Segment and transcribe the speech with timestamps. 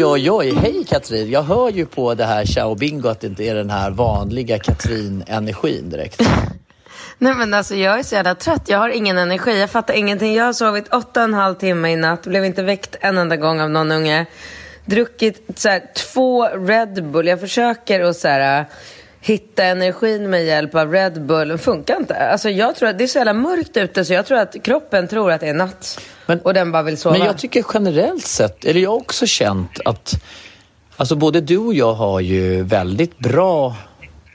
[0.00, 0.54] Oj, oj, oj.
[0.54, 1.30] Hej Katrin.
[1.30, 4.58] Jag hör ju på det här ciao bingo att det inte är den här vanliga
[4.58, 6.20] Katrin-energin direkt.
[7.18, 8.62] Nej men alltså jag är så jävla trött.
[8.68, 9.60] Jag har ingen energi.
[9.60, 10.34] Jag fattar ingenting.
[10.34, 12.22] Jag har sovit åtta och en halv timme i natt.
[12.22, 14.26] Blev inte väckt en enda gång av någon unge.
[14.84, 17.26] Druckit så här, två Red Bull.
[17.26, 18.66] Jag försöker att så här,
[19.20, 21.58] hitta energin med hjälp av Red Bull.
[21.58, 22.14] Funkar inte.
[22.16, 25.08] Alltså jag tror att det är så jävla mörkt ute så jag tror att kroppen
[25.08, 26.00] tror att det är natt.
[26.26, 27.18] Men- och den bara vill sova.
[27.18, 30.14] Men jag tycker generellt sett, eller jag har också känt att
[30.96, 33.76] alltså både du och jag har ju väldigt bra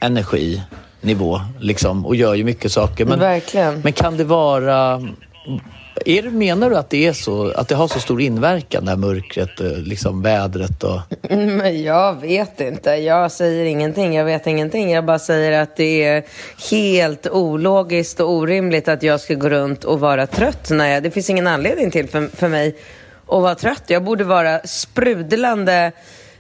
[0.02, 3.06] energinivå liksom och gör ju mycket saker.
[3.06, 3.82] Men, Verkligen.
[3.84, 5.02] men kan det vara...
[6.06, 8.98] Är menar du att det är så, att det har så stor inverkan det här
[8.98, 11.00] mörkret, eh, liksom vädret och...
[11.30, 12.90] Mm, men jag vet inte.
[12.90, 14.16] Jag säger ingenting.
[14.16, 14.92] Jag vet ingenting.
[14.92, 16.24] Jag bara säger att det är
[16.72, 20.70] helt ologiskt och orimligt att jag ska gå runt och vara trött.
[20.70, 22.76] När jag, det finns ingen anledning till för, för mig
[23.28, 23.84] att vara trött.
[23.88, 25.92] Jag borde vara sprudlande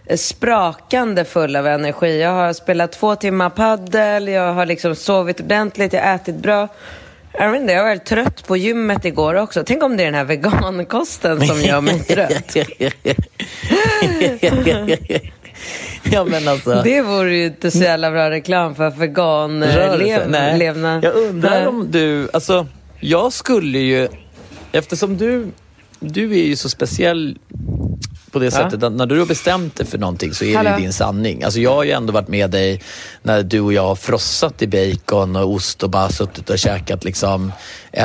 [0.05, 2.22] eh, sprakande full av energi.
[2.22, 6.67] Jag har spelat två timmar paddel, jag har liksom sovit ordentligt, jag har ätit bra.
[7.38, 9.63] Jag vet inte, jag var trött på gymmet igår också.
[9.66, 12.56] Tänk om det är den här vegankosten som gör mig trött.
[16.12, 16.81] ja men alltså...
[16.84, 21.03] Det vore ju inte så jävla bra reklam för veganlevnad.
[21.03, 22.29] Jag undrar om du...
[22.34, 22.68] Alltså,
[23.00, 24.07] jag skulle ju...
[24.72, 25.47] Eftersom du...
[26.00, 27.38] Du är ju så speciell
[28.35, 30.69] på det sättet att när du har bestämt dig för någonting så är Hallå?
[30.69, 31.44] det din sanning.
[31.44, 32.81] Alltså jag har ju ändå varit med dig
[33.22, 37.03] när du och jag har frossat i bacon och ost och bara suttit och käkat
[37.03, 37.51] liksom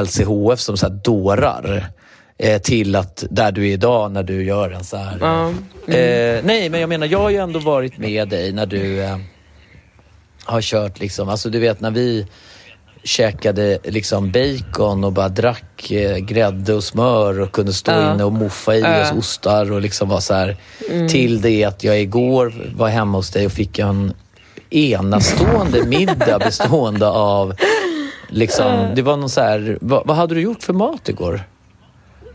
[0.02, 1.90] LCHF som så här dårar.
[2.38, 5.18] Eh, till att där du är idag när du gör en så här...
[5.20, 5.48] Ja.
[5.94, 9.18] Eh, nej, men jag menar, jag har ju ändå varit med dig när du eh,
[10.44, 12.26] har kört liksom, alltså du vet när vi
[13.02, 18.14] käkade liksom bacon och bara drack eh, grädde och smör och kunde stå Ja.
[18.14, 19.02] inne och moffa i Ja.
[19.02, 20.56] oss ostar och liksom var så här.
[21.08, 24.12] Till det att jag igår var hemma hos dig och fick en
[24.70, 27.54] enastående middag bestående av
[28.28, 31.40] liksom, det var någon så här, vad, vad hade du gjort för mat igår?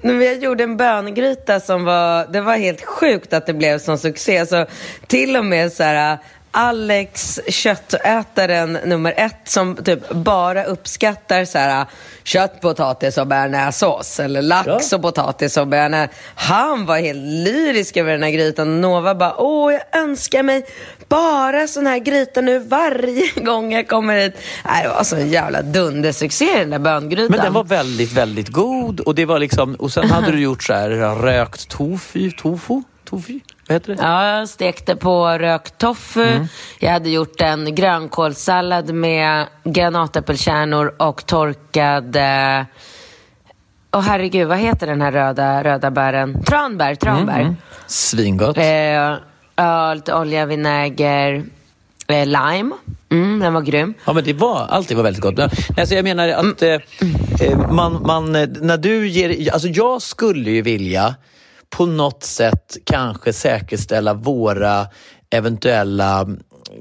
[0.02, 3.97] Men Jag gjorde en böngryta som var, det var helt sjukt att det blev sån
[3.97, 4.46] succé.
[4.46, 4.66] Så
[5.08, 6.18] till och med så här
[6.58, 11.86] Alex, köttätaren nummer ett, som typ bara uppskattar så här
[12.24, 14.96] kött, potatis och bearnaisesås eller lax Ja.
[14.98, 16.14] och potatis och bearnaise.
[16.36, 18.82] Han var helt lyrisk över den här grytan.
[18.82, 20.66] Nova bara, åh, jag önskar mig
[21.10, 24.34] bara sån här gryta nu varje gång jag kommer hit.
[24.66, 27.32] Nej, det var så en jävla dundersuccé den där böngrytan.
[27.32, 30.64] Men den var väldigt, väldigt god och det var liksom, och sen hade du gjort
[30.64, 34.02] så här rökt tofu, tofu, tofu, vad heter det?
[34.03, 36.48] Ja, jag stekte på rökt tofu.
[36.80, 42.16] Jag hade gjort en grönkålssallad med granatäppelkärnor och torkad...
[42.16, 42.66] eh,
[43.92, 46.44] Åh herregud, vad heter den här röda, röda bären?
[46.44, 47.56] Tranbär, tranbär.
[47.88, 48.58] Svingott.
[48.58, 51.44] Eh, lite olja, vinäger,
[52.08, 52.72] eh, lime.
[53.12, 53.94] Mm, den var grym.
[54.06, 55.38] Ja, men det var, allt det var väldigt gott.
[55.38, 56.70] Men, alltså, jag menar att eh,
[57.41, 59.53] eh, man, man, eh, när du ger...
[59.53, 61.16] Alltså jag skulle ju vilja
[61.70, 64.88] på något sätt kanske säkerställa våra
[65.29, 66.28] eventuella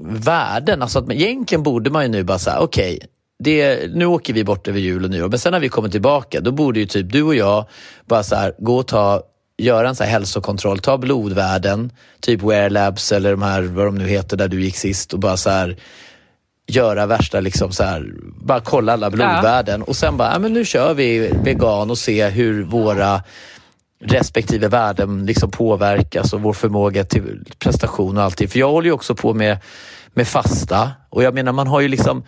[0.03, 0.83] värden.
[0.83, 2.99] Alltså att, man- egentligen borde man ju nu bara säga, okej,
[3.39, 6.41] det, nu åker vi bort över jul och nyår, men sen när vi kommer tillbaka,
[6.41, 7.67] då borde ju typ du och jag
[8.07, 9.23] bara så här, gå och ta
[9.59, 13.95] göra en så här hälsokontroll, ta blodvärden, typ Wear Labs eller de här, vad de
[13.95, 15.77] nu heter, där du gick sist och bara så här
[16.67, 18.13] göra värsta, liksom så här,
[18.45, 19.83] bara kolla alla blodvärden.
[19.83, 23.23] Och sen bara, ja, men nu kör vi vegan och se hur våra
[24.05, 28.49] respektive värden liksom påverkas och vår förmåga till prestation och allting.
[28.49, 29.59] För jag håller ju också på med,
[30.15, 30.91] med fasta.
[31.11, 32.25] Och jag menar, man har ju liksom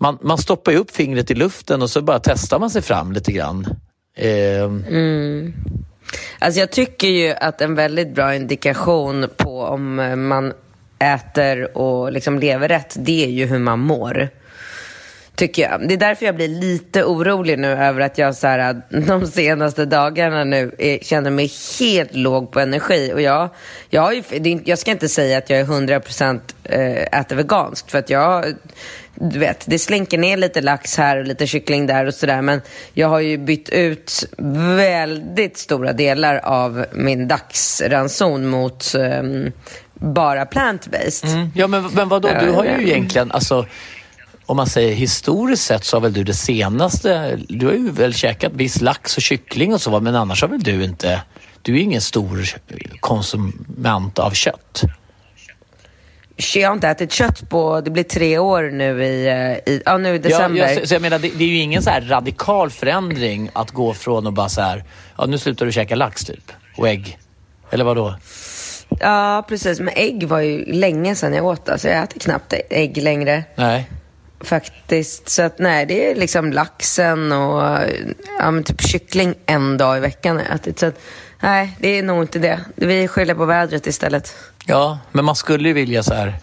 [0.00, 3.12] man, man stoppar ju upp fingret i luften och så bara testar man sig fram
[3.12, 3.66] lite grann.
[4.16, 4.64] Eh.
[4.64, 5.54] Mm.
[6.38, 9.94] Alltså jag tycker ju att en väldigt bra indikation på om
[10.28, 10.52] man
[10.98, 14.28] äter och liksom lever rätt, det är ju hur man mår.
[15.36, 15.88] Tycker jag.
[15.88, 19.84] Det är därför jag blir lite orolig nu över att jag så här, de senaste
[19.84, 23.12] dagarna nu är, känner mig helt låg på energi.
[23.14, 23.48] Och jag,
[23.90, 24.22] jag, har ju,
[24.64, 28.44] jag ska inte säga att jag är 100% eh, äter veganskt, för att jag
[29.14, 32.42] du vet, det slinker ner lite lax här och lite kyckling där och sådär.
[32.42, 32.60] Men
[32.92, 34.24] jag har ju bytt ut
[34.76, 39.52] väldigt stora delar av min dagsranson mot um,
[39.94, 41.34] bara plant-based.
[41.34, 41.50] Mm.
[41.54, 42.28] Ja, men, men vadå?
[42.40, 43.66] Du har ju egentligen, alltså,
[44.46, 48.14] om man säger historiskt sett så har väl du det senaste, du har ju väl
[48.14, 51.22] käkat viss lax och kyckling och så, men annars har väl du inte,
[51.62, 52.48] du är ingen stor
[53.00, 54.82] konsument av kött?
[56.54, 59.98] Jag har inte ätit kött på, det blir tre år nu i, eh, i, ja,
[59.98, 60.60] nu i december.
[60.60, 63.94] Ja, jag, så jag menar, det, det, är ju ingen så radikal förändring att gå
[63.94, 64.84] från att bara så här,
[65.18, 67.18] ja nu slutar du käka lax typ, och ägg.
[67.70, 68.14] Eller vad då?
[69.00, 69.80] Ja, precis.
[69.80, 71.68] Men ägg var ju länge sedan jag åt.
[71.68, 73.44] Alltså jag äter knappt ägg längre.
[73.54, 73.90] Nej.
[74.44, 75.28] Faktiskt.
[75.28, 77.62] Så att nej, det är liksom laxen och
[78.38, 80.78] ja, men typ kyckling en dag i veckan har jag ätit.
[80.78, 81.00] Så att,
[81.40, 82.60] nej, det är nog inte det.
[82.74, 84.34] Vi skyller på vädret istället.
[84.66, 86.34] Ja, men man skulle ju vilja så här...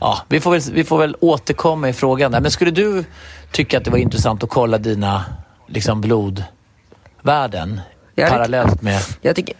[0.00, 2.40] Ja, vi får väl, vi får väl återkomma i frågan där.
[2.40, 3.04] Men skulle du
[3.50, 5.24] tycka att det var intressant att kolla dina
[5.66, 7.80] liksom, blodvärden
[8.14, 9.00] jag parallellt med...
[9.20, 9.54] Jag tycker,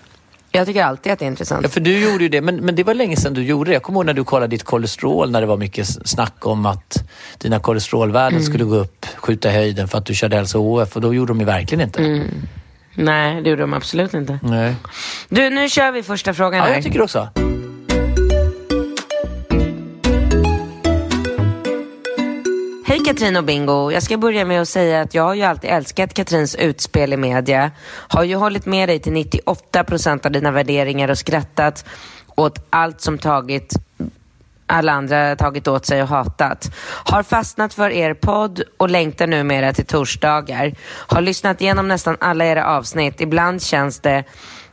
[0.58, 1.62] jag tycker alltid att det är intressant.
[1.62, 3.74] Ja, för du gjorde ju det, men, men det var länge sedan du gjorde det.
[3.74, 7.04] Jag kommer ihåg när du kollade ditt kolesterol, när det var mycket snack om att
[7.38, 8.44] dina kolesterolvärden mm.
[8.44, 11.40] skulle gå upp, skjuta i höjden för att du körde hälso-OF och då gjorde de
[11.40, 12.04] ju verkligen inte.
[12.04, 12.28] Mm.
[12.94, 14.38] Nej, det gjorde de absolut inte.
[14.42, 14.74] Nej.
[15.28, 16.68] Du, nu kör vi första frågan här.
[16.68, 17.28] Ja, jag tycker också.
[22.94, 23.90] Hej Katrin och Bingo.
[23.92, 27.16] Jag ska börja med att säga att jag har ju alltid älskat Katrins utspel i
[27.16, 27.70] media.
[27.86, 31.84] Har ju hållit med dig till 98 procent av dina värderingar och skrattat
[32.34, 33.74] åt allt som tagit
[34.66, 36.70] alla andra tagit åt sig och hatat.
[36.86, 40.74] Har fastnat för er podd och längtar numera till torsdagar.
[40.84, 43.20] Har lyssnat igenom nästan alla era avsnitt.
[43.20, 44.24] Ibland känns det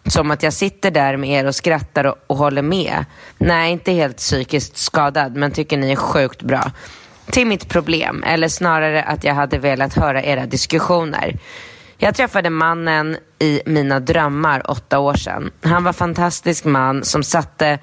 [0.08, 3.06] som att jag sitter där med er och skrattar och, och håller med.
[3.38, 6.72] Nej, inte helt psykiskt skadad, men tycker ni är sjukt bra
[7.32, 11.40] till mitt problem, eller snarare att jag hade velat höra era diskussioner.
[11.98, 15.52] Jag träffade mannen i mina drömmar åtta år sedan.
[15.62, 17.80] Han var fantastisk man som satte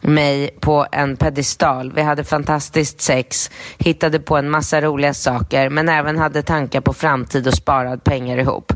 [0.00, 1.92] mig på en pedestal.
[1.92, 6.92] Vi hade fantastiskt sex, hittade på en massa roliga saker men även hade tankar på
[6.92, 8.72] framtid och sparad pengar ihop.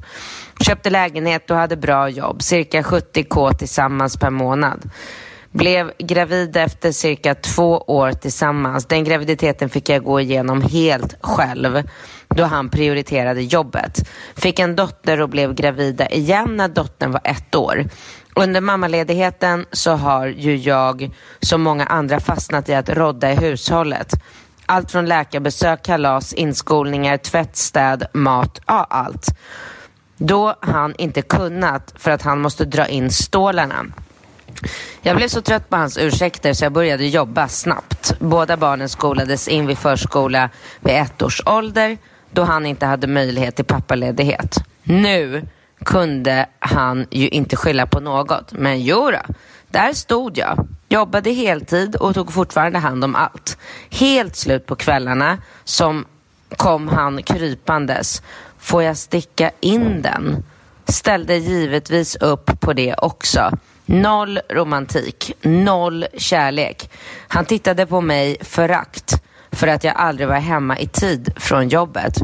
[0.60, 4.90] Köpte lägenhet och hade bra jobb, cirka 70k tillsammans per månad.
[5.56, 8.86] Blev gravid efter cirka två år tillsammans.
[8.86, 11.82] Den graviditeten fick jag gå igenom helt själv
[12.28, 14.08] då han prioriterade jobbet.
[14.36, 17.84] Fick en dotter och blev gravida igen när dottern var ett år.
[18.34, 21.10] Under mammaledigheten så har ju jag,
[21.40, 24.12] som många andra, fastnat i att rodda i hushållet.
[24.66, 29.26] Allt från läkarbesök, kalas, inskolningar, tvätt, städ, mat, ja allt.
[30.16, 33.86] Då han inte kunnat för att han måste dra in stålarna.
[35.02, 38.14] Jag blev så trött på hans ursäkter så jag började jobba snabbt.
[38.18, 40.50] Båda barnen skolades in vid förskola
[40.80, 41.98] vid ett års ålder
[42.30, 44.56] då han inte hade möjlighet till pappaledighet.
[44.82, 45.48] Nu
[45.84, 49.20] kunde han ju inte skylla på något, men jodå,
[49.68, 50.68] där stod jag.
[50.88, 53.58] Jobbade heltid och tog fortfarande hand om allt.
[53.90, 56.04] Helt slut på kvällarna som
[56.56, 58.22] kom han krypandes.
[58.58, 60.44] Får jag sticka in den?
[60.88, 63.50] Ställde givetvis upp på det också.
[63.88, 66.90] Noll romantik, noll kärlek.
[67.28, 72.14] Han tittade på mig förakt för att jag aldrig var hemma i tid från jobbet.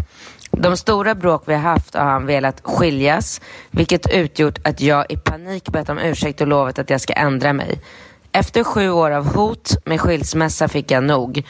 [0.51, 3.41] De stora bråk vi har haft har han velat skiljas,
[3.71, 7.53] vilket utgjort att jag i panik bett om ursäkt och lovat att jag ska ändra
[7.53, 7.81] mig.
[8.33, 11.47] Efter sju år av hot med skilsmässa fick jag nog.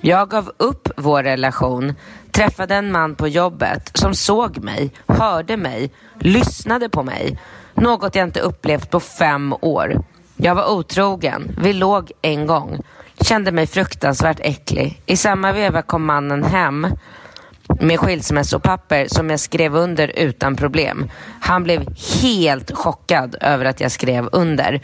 [0.00, 1.94] Jag gav upp vår relation,
[2.30, 7.38] träffade en man på jobbet som såg mig, hörde mig, lyssnade på mig
[7.74, 10.04] något jag inte upplevt på fem år.
[10.36, 11.56] Jag var otrogen.
[11.58, 12.80] Vi låg en gång.
[13.20, 15.02] Kände mig fruktansvärt äcklig.
[15.06, 16.86] I samma veva kom mannen hem
[17.80, 21.10] med skilsmässopapper som jag skrev under utan problem.
[21.40, 21.86] Han blev
[22.22, 24.80] helt chockad över att jag skrev under.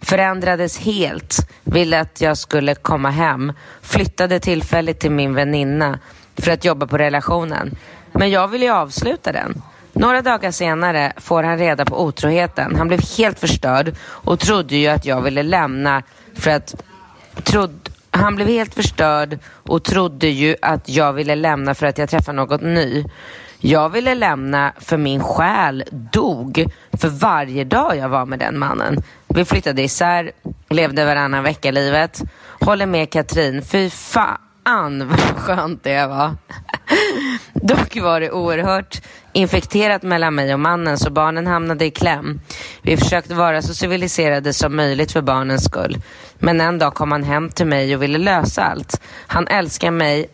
[0.00, 5.98] Förändrades helt, ville att jag skulle komma hem, flyttade tillfälligt till min väninna
[6.36, 7.76] för att jobba på relationen.
[8.12, 9.62] Men jag ville ju avsluta den.
[10.00, 12.76] Några dagar senare får han reda på otroheten.
[12.76, 16.02] Han blev helt förstörd och trodde ju att jag ville lämna
[16.34, 16.74] för att,
[17.44, 22.10] trod, Han blev helt förstörd och trodde ju att jag ville lämna för att jag
[22.10, 23.04] träffade något ny.
[23.58, 26.64] Jag ville lämna för min själ dog
[27.00, 29.02] för varje dag jag var med den mannen.
[29.28, 30.30] Vi flyttade isär,
[30.68, 32.22] levde varannan vecka-livet.
[32.60, 36.30] Håller med Katrin, fy fan vad skönt det var.
[37.52, 42.40] Dock var det oerhört infekterat mellan mig och mannen så barnen hamnade i kläm.
[42.82, 46.02] Vi försökte vara så civiliserade som möjligt för barnens skull.
[46.38, 49.00] Men en dag kom han hem till mig och ville lösa allt.
[49.26, 50.26] Han älskar mig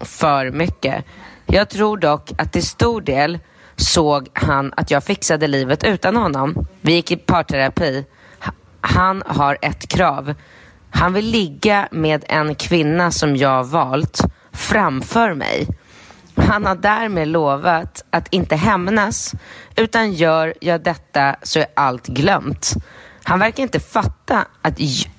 [0.00, 1.04] för mycket.
[1.46, 3.38] Jag tror dock att till stor del
[3.76, 6.66] såg han att jag fixade livet utan honom.
[6.80, 8.04] Vi gick i parterapi.
[8.80, 10.34] Han har ett krav.
[10.90, 14.20] Han vill ligga med en kvinna som jag valt
[14.52, 15.66] framför mig.
[16.36, 19.34] Han har därmed lovat att inte hämnas,
[19.76, 22.74] utan gör jag detta så är allt glömt.
[23.24, 24.74] Han verkar inte fatta att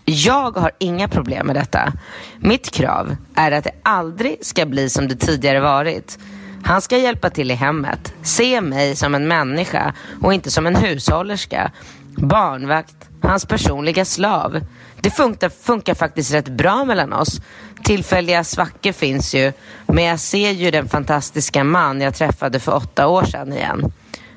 [0.06, 1.94] jag har inga problem med detta.
[2.38, 6.20] Mitt krav är att det aldrig ska bli som det tidigare varit.
[6.64, 10.76] Han ska hjälpa till i hemmet, se mig som en människa och inte som en
[10.76, 11.72] hushållerska,
[12.18, 14.60] barnvakt, hans personliga slav.
[15.04, 17.42] Det funkar, funkar faktiskt rätt bra mellan oss.
[17.84, 19.52] Tillfälliga svackor finns ju,
[19.88, 23.94] men jag ser ju den fantastiska man jag träffade för åtta år sedan igen.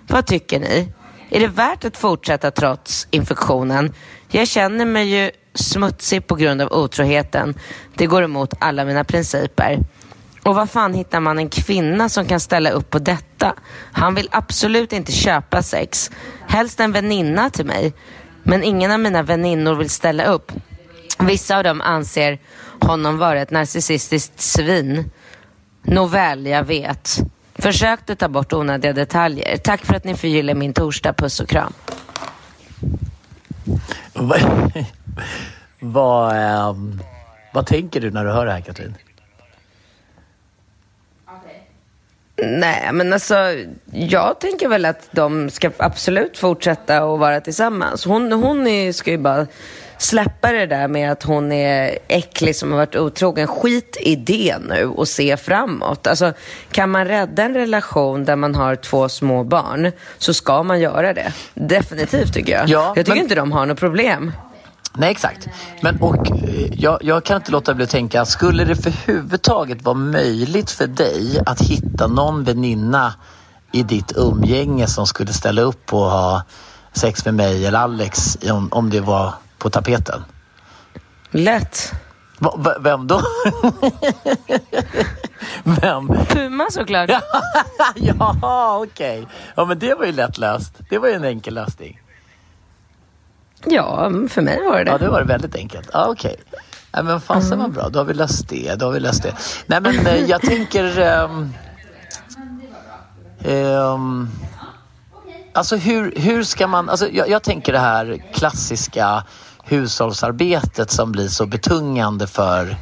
[0.08, 0.92] Vad tycker ni?
[1.30, 3.94] Är det värt att fortsätta trots infektionen?
[4.28, 7.54] Jag känner mig ju smutsig på grund av otroheten.
[7.94, 9.78] Det går emot alla mina principer.
[10.42, 13.54] Och vad fan hittar man en kvinna som kan ställa upp på detta?
[13.92, 16.10] Han vill absolut inte köpa sex.
[16.48, 17.92] Helst en väninna till mig.
[18.48, 20.52] Men ingen av mina väninnor vill ställa upp.
[21.18, 22.38] Vissa av dem anser
[22.80, 25.10] honom vara ett narcissistiskt svin.
[25.82, 27.18] Nåväl, jag vet.
[27.54, 29.56] Försökte ta bort onödiga detaljer.
[29.56, 31.12] Tack för att ni förgyller min torsdag.
[31.12, 31.72] Puss och kram.
[34.12, 34.40] vad,
[35.80, 37.00] vad,
[37.52, 38.94] vad tänker du när du hör det här, Katrin?
[42.42, 43.34] Nej, men alltså
[43.92, 48.04] jag tänker väl att de ska absolut fortsätta att vara tillsammans.
[48.04, 49.46] Hon, hon är, ska ju bara
[49.98, 53.46] släppa det där med att hon är äcklig som har varit otrogen.
[53.46, 56.06] Skit i det nu och se framåt.
[56.06, 56.32] Alltså,
[56.70, 61.12] kan man rädda en relation där man har två små barn så ska man göra
[61.12, 61.32] det.
[61.54, 62.68] Definitivt tycker jag.
[62.68, 63.22] Ja, jag tycker men...
[63.22, 64.32] inte de har något problem.
[64.98, 65.48] Nej, exakt.
[65.82, 69.82] Men, och, eh, jag, jag, kan inte låta bli att tänka, skulle det för huvudtaget
[69.82, 73.14] vara möjligt för dig att hitta någon väninna
[73.72, 76.42] i ditt umgänge som skulle ställa upp att ha
[76.92, 80.24] sex med mig eller Alex om, om det var på tapeten?
[81.30, 81.92] Lätt.
[82.38, 83.20] Va, vem då?
[85.64, 86.08] vem?
[86.28, 87.10] Puma såklart.
[87.94, 89.20] ja, okej.
[89.22, 89.34] Okay.
[89.54, 90.72] Ja, men det var ju lätt löst.
[90.90, 92.00] Det var ju en enkel lösning.
[93.66, 94.90] Ja, för mig var det det.
[94.90, 95.90] Ja, det var det väldigt enkelt.
[95.92, 96.36] Ja, okej.
[96.48, 96.60] Okay.
[96.96, 97.58] Nej, men fasen mm.
[97.58, 97.88] var bra.
[97.88, 98.74] Då har vi löst det.
[98.74, 99.34] Då har vi löst det.
[99.66, 101.00] Nej, men eh, jag tänker...
[101.24, 101.54] Um,
[103.44, 104.30] um,
[105.52, 106.88] alltså hur, hur ska man...
[106.88, 109.24] Alltså, jag, jag tänker det här klassiska
[109.64, 112.76] hushållsarbetet som blir så betungande för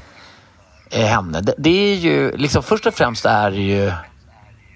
[0.90, 1.40] eh, henne.
[1.40, 3.92] Det, det, är ju, liksom först och främst är det ju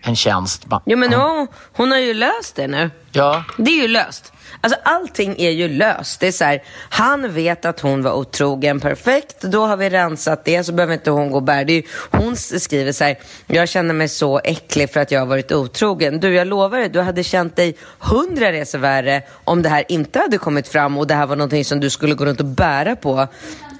[0.02, 0.66] en tjänst.
[0.86, 2.90] Jo men hon, hon har ju löst det nu.
[3.10, 3.44] Ja.
[3.56, 4.32] Det är ju löst.
[4.60, 6.20] Alltså allting är ju löst.
[6.20, 9.40] Det är så här, han vet att hon var otrogen, perfekt.
[9.40, 11.64] Då har vi rensat det, så behöver inte hon gå och bära.
[11.64, 15.20] Det är ju, hon skriver så här, jag känner mig så äcklig för att jag
[15.20, 16.20] har varit otrogen.
[16.20, 20.18] Du, jag lovar dig, du hade känt dig hundra resor värre om det här inte
[20.18, 22.96] hade kommit fram och det här var någonting som du skulle gå runt och bära
[22.96, 23.26] på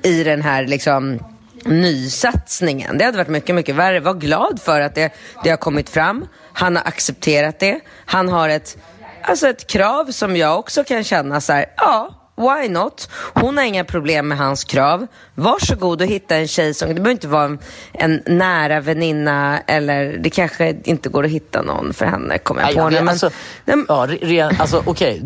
[0.03, 1.19] i den här liksom
[1.65, 2.99] nysatsningen.
[2.99, 4.01] Det hade varit mycket, mycket värre.
[4.01, 5.13] Var glad för att det,
[5.45, 6.27] det har kommit fram.
[6.53, 7.81] Han har accepterat det.
[8.05, 8.77] Han har ett
[9.23, 13.09] alltså ett krav som jag också kan känna så här, ja, why not?
[13.35, 15.07] Hon har inga problem med hans krav.
[15.35, 17.59] Varsågod och hitta en tjej som, det behöver inte vara en,
[17.93, 22.75] en nära väninna eller det kanske inte går att hitta någon för henne, kommer jag
[22.75, 22.97] på nu.
[22.97, 23.31] Men, alltså,
[23.65, 25.21] men, ja, re, alltså okay,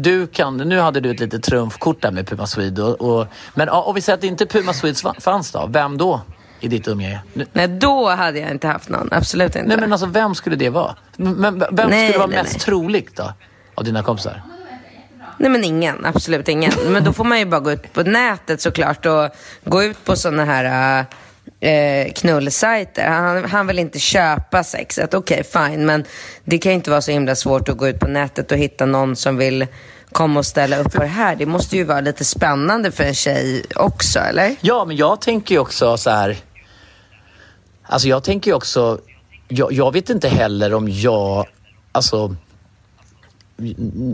[0.65, 2.83] nu hade du ett litet trumfkort där med Puma Swede.
[2.83, 6.21] Och, och, men om vi säger att inte Puma Swede fanns då, vem då?
[6.61, 7.21] i ditt umgänge?
[7.53, 9.09] Nej, då hade jag inte haft någon.
[9.13, 9.69] Absolut inte.
[9.69, 10.97] Nej, men alltså vem skulle det vara?
[11.17, 12.61] Men, vem nej, skulle vara nej, mest nej.
[12.61, 13.33] troligt då?
[13.75, 14.43] Av dina kompisar?
[15.39, 16.73] Nej men ingen, absolut ingen.
[16.87, 19.29] Men då får man ju bara gå ut på nätet såklart och
[19.65, 21.05] gå ut på sådana här
[21.61, 23.09] äh, knullsajter.
[23.09, 25.87] Han, han vill inte köpa sexet, okej okay, fine.
[25.87, 26.05] Men
[26.45, 28.87] det kan ju inte vara så himla svårt att gå ut på nätet och hitta
[28.87, 29.67] någon som vill
[30.13, 31.37] komma och ställa upp på det här.
[31.37, 34.57] Det måste ju vara lite spännande för en tjej också, eller?
[34.61, 36.37] Ja, men jag tänker ju också så här.
[37.83, 39.01] Alltså jag tänker ju också,
[39.49, 41.47] jag, jag vet inte heller om jag,
[41.93, 42.37] alltså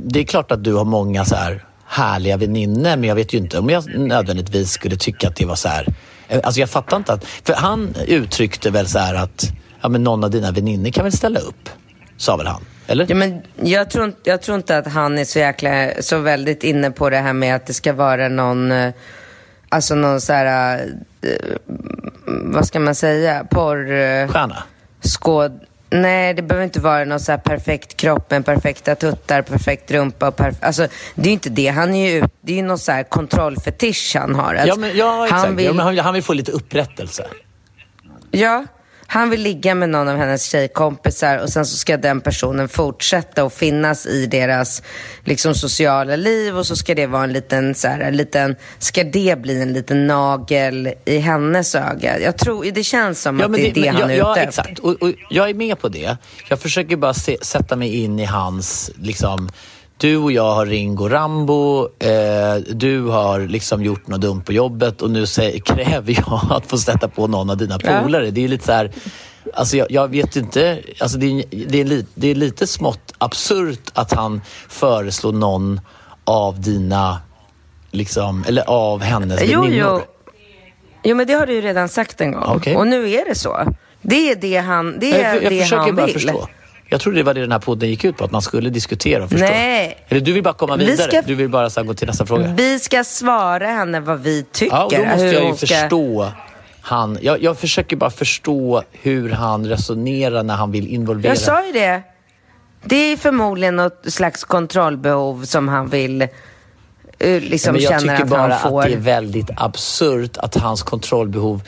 [0.04, 3.38] det är klart att du har många så här härliga väninnor men jag vet ju
[3.38, 5.86] inte om jag nödvändigtvis skulle tycka att det var så här
[6.28, 7.24] Eh, alltså jag fattar inte att...
[7.24, 9.44] För han uttryckte väl så här att
[9.80, 11.68] ja, men någon av dina väninnor kan väl ställa upp?
[12.16, 12.62] Sa väl han?
[12.86, 13.06] Eller?
[13.08, 16.64] Ja, men jag, tror, inte- jag tror inte att han är så jäkla, så väldigt
[16.64, 18.92] inne på det här med att det ska vara någon, eh,
[19.68, 20.78] alltså någon så här,
[21.22, 21.30] eh,
[22.26, 24.28] vad ska man säga, porr...
[24.28, 24.62] Stjärna?
[25.00, 25.60] skåd...
[25.90, 30.28] Nej, det behöver inte vara någon så här perfekt kropp med perfekta tuttar, perfekt rumpa
[30.28, 30.56] och perf...
[30.60, 31.68] Alltså, det är ju inte det.
[31.68, 34.54] Han är ju, det är ju någon så här kontrollfetisch han har.
[34.54, 35.44] Att Ja, men, ja exakt.
[35.44, 37.26] Han vill, ja, han, han vill få lite upprättelse.
[38.30, 38.64] ja,
[39.10, 43.44] han vill ligga med någon av hennes tjejkompisar och sen så ska den personen fortsätta
[43.44, 44.82] och finnas i deras
[45.24, 49.04] liksom, sociala liv och så ska det vara en liten, så här, en liten, ska
[49.04, 52.20] det bli en liten nagel i hennes öga?
[52.20, 54.40] Jag tror, det känns som att det, är det men han jag, är ja, ute
[54.40, 54.68] exakt.
[54.68, 54.86] efter.
[54.86, 56.16] Och, och jag är med på det.
[56.48, 59.48] Jag försöker bara se, sätta mig in i hans, liksom,
[59.98, 65.02] du och jag har Ringo Rambo, eh, du har liksom gjort något dumt på jobbet
[65.02, 68.00] och nu säger, kräver jag att få sätta på någon av dina Ja.
[68.02, 68.30] polare.
[68.30, 68.90] Det är lite så här,
[69.54, 73.12] alltså jag, jag vet inte, alltså det, är, det, är li, det är lite smått
[73.18, 75.80] absurt att han föreslår någon
[76.24, 77.18] av dina,
[77.90, 79.88] liksom, eller av hennes Jo, väninnor.
[79.98, 80.00] jo.
[81.04, 82.42] Jo, men det har du ju redan sagt en gång.
[82.46, 82.76] Okej.
[82.76, 83.58] Och nu är det så.
[84.02, 86.14] Det är det han, det Jag, är jag det försöker han bara vill.
[86.14, 86.48] förstå.
[86.90, 89.24] Jag trodde det var det den här podden gick ut på, att man skulle diskutera
[89.24, 89.46] och förstå.
[89.46, 89.98] Nej.
[90.08, 91.08] Eller du vill bara komma Vi vidare?
[91.10, 92.54] ska- Du vill bara så gå till nästa fråga?
[92.56, 94.76] Vi ska svara henne vad vi tycker.
[94.76, 96.32] Ja, och då måste jag ju ska- förstå
[96.80, 97.18] han.
[97.22, 101.30] Jag, jag försöker bara förstå hur han resonerar när han vill involvera.
[101.32, 102.02] Jag sa ju det.
[102.84, 106.28] Det är förmodligen något slags kontrollbehov som han vill eh,
[107.40, 108.80] liksom Men jag tycker bara får.
[108.80, 111.62] att det är väldigt absurt att hans kontrollbehov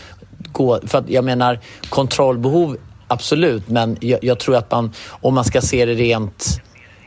[0.53, 0.81] går...
[0.87, 1.59] För att jag menar,
[1.89, 2.77] kontrollbehov,
[3.11, 3.69] absolut.
[3.69, 6.61] Men jag, jag tror att man, om man ska se det rent,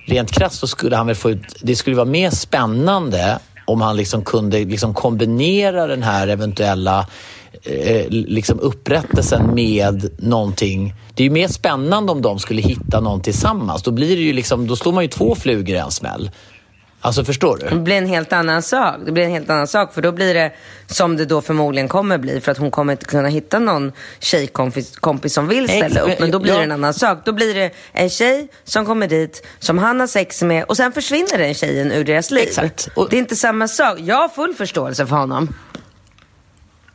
[0.07, 1.55] rent krasst så skulle han väl få ut...
[1.62, 7.07] Det skulle vara mer spännande om han liksom kunde liksom kombinera den här eventuella
[7.63, 10.93] eh, liksom upprättelsen med någonting.
[11.13, 13.83] Det är ju mer spännande om de skulle hitta någon tillsammans.
[13.83, 16.31] Då, blir det ju liksom, då slår man ju två flugor i en smäll.
[17.05, 17.70] Alltså förstår du?
[17.70, 18.96] Det blir en helt annan sak.
[19.05, 19.94] Det blir en helt annan sak.
[19.94, 20.51] För då blir det
[20.87, 22.42] som det då förmodligen kommer bli.
[22.42, 26.20] För att hon kommer inte kunna hitta någon tjejkompis kompis som vill ställa Ex- upp.
[26.20, 26.57] Men då blir ja.
[26.57, 27.18] det en annan sak.
[27.25, 30.63] Då blir det en tjej som kommer dit, som han har sex med.
[30.63, 32.44] Och sen försvinner den tjejen ur deras liv.
[32.48, 32.89] Exakt.
[32.96, 33.98] Och- Det är inte samma sak.
[34.00, 35.55] Jag har full förståelse för honom.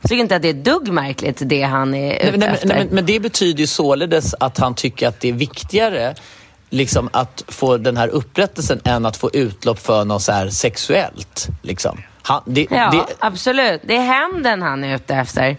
[0.01, 2.49] Jag tycker inte att det är dugg märkligt det han är ute Nej, men- nej,
[2.49, 2.67] efter.
[2.67, 6.15] nej, men, men det betyder ju således att han tycker att det är viktigare
[6.69, 11.47] liksom, att få den här upprättelsen än att få utlopp för något så här sexuellt.
[11.61, 12.01] Liksom.
[12.21, 13.81] Han, det, Ja, det, absolut.
[13.83, 15.57] Det är hämnden han är ute efter.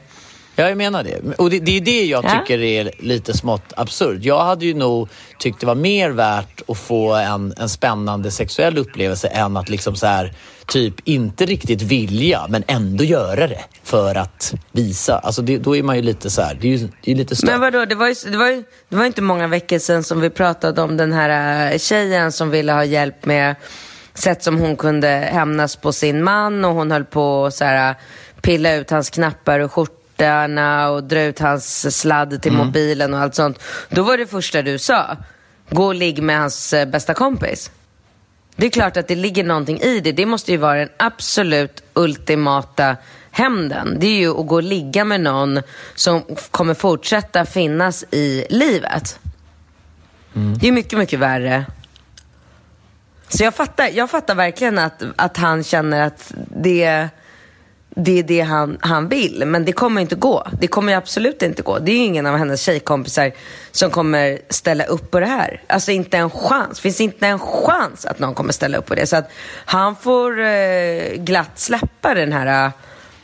[0.57, 1.37] Ja, jag menar det.
[1.39, 2.31] Och det, det är det jag Ja.
[2.41, 4.19] tycker är lite smått absurt.
[4.23, 8.79] Jag hade ju nog tyckt det var mer värt att få en, en spännande sexuell
[8.79, 10.33] upplevelse än att liksom så här,
[10.71, 15.19] typ inte riktigt vilja, men ändå göra det för att visa.
[15.19, 17.37] Alltså det, då är man ju lite så här, det är ju det är lite
[17.37, 17.51] stört.
[17.51, 20.21] Men vadå, det var, ju, det, var ju, det var inte många veckor sedan som
[20.21, 23.55] vi pratade om den här äh, tjejen som ville ha hjälp med
[24.15, 27.95] sätt som hon kunde hämnas på sin man och hon höll på att så här,
[28.41, 33.35] pilla ut hans knappar och skjortorna och dra ut hans sladd till mobilen och allt
[33.35, 33.63] sånt.
[33.89, 35.17] Då var det första du sa,
[35.71, 37.71] gå och ligg med hans äh, bästa kompis.
[38.61, 40.13] Det är klart att det ligger någonting i det.
[40.13, 42.97] Det måste ju vara den absolut ultimata
[43.31, 43.97] hämnden.
[44.01, 45.61] Det är ju att gå och ligga med någon
[45.95, 49.19] som kommer fortsätta finnas i livet.
[50.33, 51.67] Det är mycket, mycket värre.
[53.29, 57.09] Så jag fattar, jag fattar verkligen att, att han känner att det,
[57.97, 59.45] det är det han, han vill.
[59.47, 60.47] Men det kommer inte gå.
[60.61, 61.79] Det kommer absolut inte gå.
[61.79, 63.33] Det är ju ingen av hennes tjejkompisar
[63.71, 65.63] som kommer ställa upp på det här.
[65.67, 66.81] Alltså inte en chans.
[66.81, 69.07] finns inte en chans att någon kommer ställa upp på det.
[69.07, 69.31] Så att
[69.65, 72.73] han får eh, glatt släppa den här eh,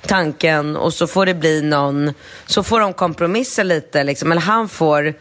[0.07, 2.12] tanken och så får det bli någon,
[2.46, 4.33] så får de kompromissa lite liksom.
[4.33, 5.14] Eller han får,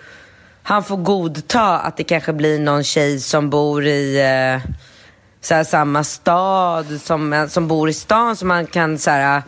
[0.63, 4.71] han får godta att det kanske blir någon tjej som bor i eh,
[5.45, 9.43] så här, samma stad, som, som bor i stan som man kan så här,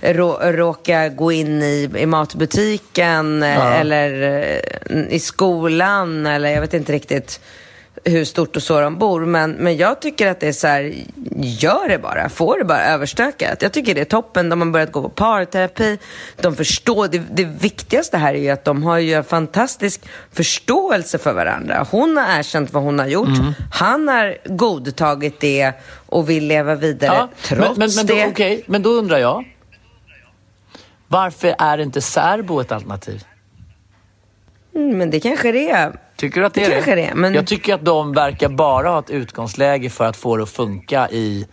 [0.00, 4.22] rå, råka gå in i, i matbutiken eh, eller
[4.90, 7.40] eh, i skolan eller jag vet inte riktigt
[8.04, 9.24] hur stort och så de bor.
[9.24, 10.94] Men, men jag tycker att det är så här,
[11.36, 12.28] gör det bara.
[12.28, 13.62] Få det bara överstökat.
[13.62, 14.48] Jag tycker det är toppen.
[14.48, 15.98] De har börjat gå på parterapi.
[16.36, 17.08] De förstår.
[17.08, 20.00] Det, det viktigaste här är ju att de har ju en fantastisk
[20.32, 21.86] förståelse för varandra.
[21.90, 23.28] Hon har erkänt vad hon har gjort.
[23.72, 25.72] Han har godtagit det
[26.06, 28.26] och vill leva vidare trots men, men, men, då, det.
[28.26, 29.44] okej, men då undrar jag.
[31.08, 33.24] Varför är inte särbo ett alternativ?
[34.74, 36.05] Mm, men det kanske det är.
[36.16, 38.48] Tycker du att det, Det är kanske det är, men- Jag tycker att de verkar
[38.48, 41.46] bara ha ett utgångsläge för att få det att funka i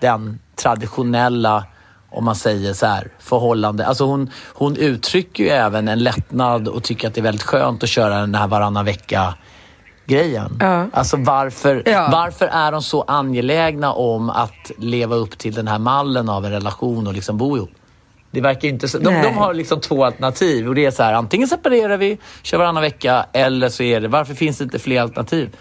[0.00, 1.64] den traditionella
[2.12, 3.86] om man säger så här, förhållande.
[3.86, 7.82] Alltså hon, hon uttrycker ju även en lättnad och tycker att det är väldigt skönt
[7.82, 9.34] att köra den här varannan vecka
[10.06, 10.56] grejen.
[10.60, 10.86] Ja.
[10.92, 12.08] Alltså varför, Ja.
[12.12, 16.50] varför är de så angelägna om att leva upp till den här mallen av en
[16.52, 17.70] relation och liksom bo ihop?
[18.30, 18.98] Det verkar inte så.
[18.98, 22.58] De, de har liksom två alternativ och det är så här, antingen separerar vi, kör
[22.58, 25.56] varannan vecka eller så är det, varför finns det inte fler alternativ?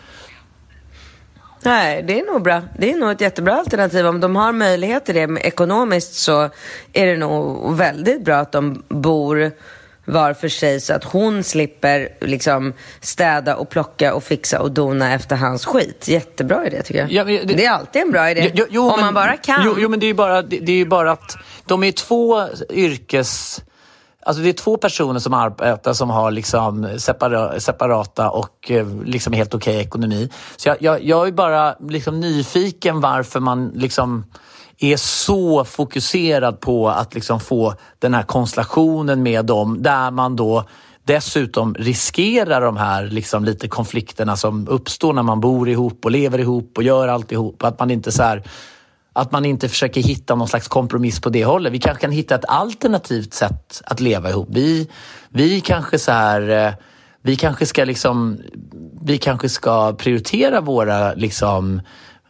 [1.64, 2.62] Nej, det är nog bra.
[2.78, 4.08] Det är nog ett jättebra alternativ.
[4.08, 6.50] Om de har möjlighet till det ekonomiskt så
[6.94, 9.52] är det nog väldigt bra att de bor
[10.12, 15.14] var för sig så att hon slipper liksom städa och plocka och fixa och dona
[15.14, 16.08] efter hans skit.
[16.08, 17.12] Jättebra idé tycker jag.
[17.12, 18.52] Ja, det- det, är alltid en bra idé.
[18.54, 19.62] Jo, jo, Om men- man bara kan.
[19.66, 22.48] Jo, jo men det är ju bara, det, det är bara att de är två
[22.70, 23.62] yrkes...
[24.26, 29.34] Alltså det är två personer som arbetar som har liksom separa, separata och eh, liksom
[29.34, 30.30] helt okej ekonomi.
[30.58, 34.26] Så jag, jag, jag är bara liksom nyfiken varför man liksom
[34.80, 40.64] är så fokuserad på att liksom få den här konstellationen med dem där man då
[41.04, 46.40] dessutom riskerar de här liksom lite konflikterna som uppstår när man bor ihop och lever
[46.40, 47.64] ihop och gör allt ihop.
[47.64, 48.44] Att man inte så här,
[49.14, 51.74] att man inte försöker hitta någon slags kompromiss på det hållet.
[51.74, 54.48] Vi kanske kan hitta ett alternativt sätt att leva ihop.
[54.52, 54.90] Vi,
[55.30, 56.74] vi kanske så här, eh,
[57.22, 58.38] vi kanske ska liksom,
[59.02, 61.82] vi kanske ska prioritera våra liksom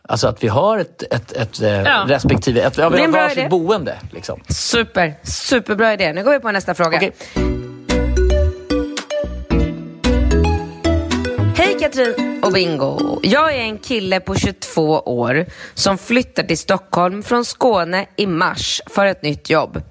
[0.10, 2.06] Alltså att vi har ett, ett, ett eh, Ja.
[2.08, 3.98] respektive, ett, ja, vi har varsitt boende.
[4.12, 4.42] Liksom.
[4.50, 6.14] Super, superbra idé.
[6.14, 6.98] Nu går vi på nästa fråga.
[6.98, 7.12] Okej.
[11.56, 13.20] Hej Katrin och Bingo.
[13.24, 18.82] Jag är en kille på 22 år som flyttar till Stockholm från Skåne i mars
[18.88, 19.82] för ett nytt jobb.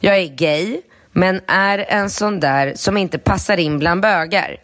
[0.00, 0.80] Jag är gay,
[1.12, 4.56] men är en sån där som inte passar in bland bögar.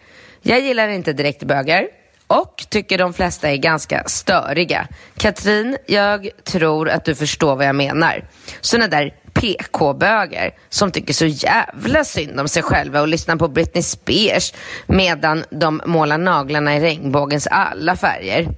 [0.43, 1.87] Jag gillar inte direkt bögar
[2.29, 4.89] och tycker de flesta är ganska störiga.
[5.17, 8.25] Katrin, jag tror att du förstår vad jag menar.
[8.61, 13.83] Såna där PK-bögar som tycker så jävla synd om sig själva och lyssnar på Britney
[13.83, 14.53] Spears
[14.87, 18.49] medan de målar naglarna i regnbågens alla färger.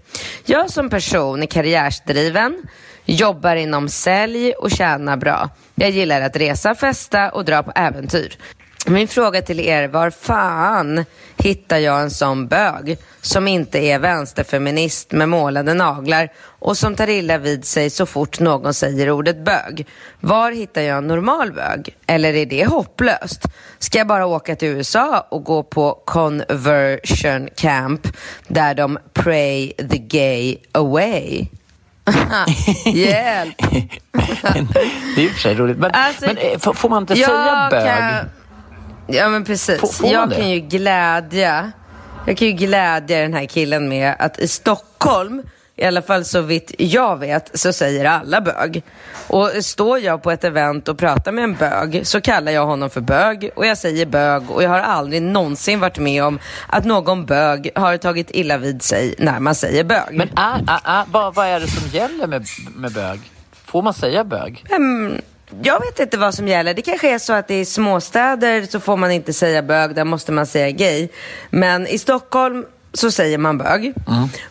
[0.45, 2.63] Jag som person är karriärsdriven,
[3.05, 5.51] jobbar inom sälj och tjänar bra.
[5.75, 8.39] Jag gillar att resa, festa och dra på äventyr.
[8.87, 11.05] Min fråga till er, var fan
[11.42, 17.09] hittar jag en sån bög som inte är vänsterfeminist med målade naglar och som tar
[17.09, 19.87] illa vid sig så fort någon säger ordet bög?
[20.20, 21.96] Var hittar jag en normal bög?
[22.07, 23.42] Eller är det hopplöst?
[23.79, 28.09] Ska jag bara åka till USA och gå på conversion camp
[28.48, 31.46] där de pray the gay away?
[32.85, 33.57] Hjälp!
[35.16, 35.79] det är och för sig roligt.
[35.79, 37.87] Men, Alltså, men eh, får, man inte säga bög?
[37.87, 38.29] Kan...
[39.12, 39.81] Ja men precis.
[39.99, 40.37] Får- jag det?
[40.37, 41.73] kan ju glädja
[42.27, 45.42] Jag kan ju glädja den här killen med att i Stockholm
[45.77, 48.83] i alla fall så vitt jag vet så säger alla bög.
[49.27, 52.90] Och står jag på ett event och pratar med en bög så kallar jag honom
[52.90, 56.85] för bög och jag säger bög och jag har aldrig någonsin varit med om att
[56.85, 60.09] någon bög har tagit illa vid sig när man säger bög.
[60.12, 62.46] Men är, är, är, vad, vad är det som gäller med,
[62.77, 63.20] med bög?
[63.64, 64.64] Får man säga bög?
[64.70, 65.20] Mm,
[65.63, 66.75] jag vet inte vad som gäller.
[66.75, 70.33] Det kanske är så att i småstäder så får man inte säga bög, där måste
[70.33, 71.09] man säga gay.
[71.51, 73.95] Men i Stockholm så säger man bög.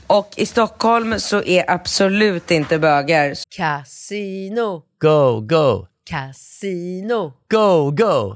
[0.07, 8.35] Och i Stockholm så är absolut inte bögar Casino, Go, go, casino, go, go,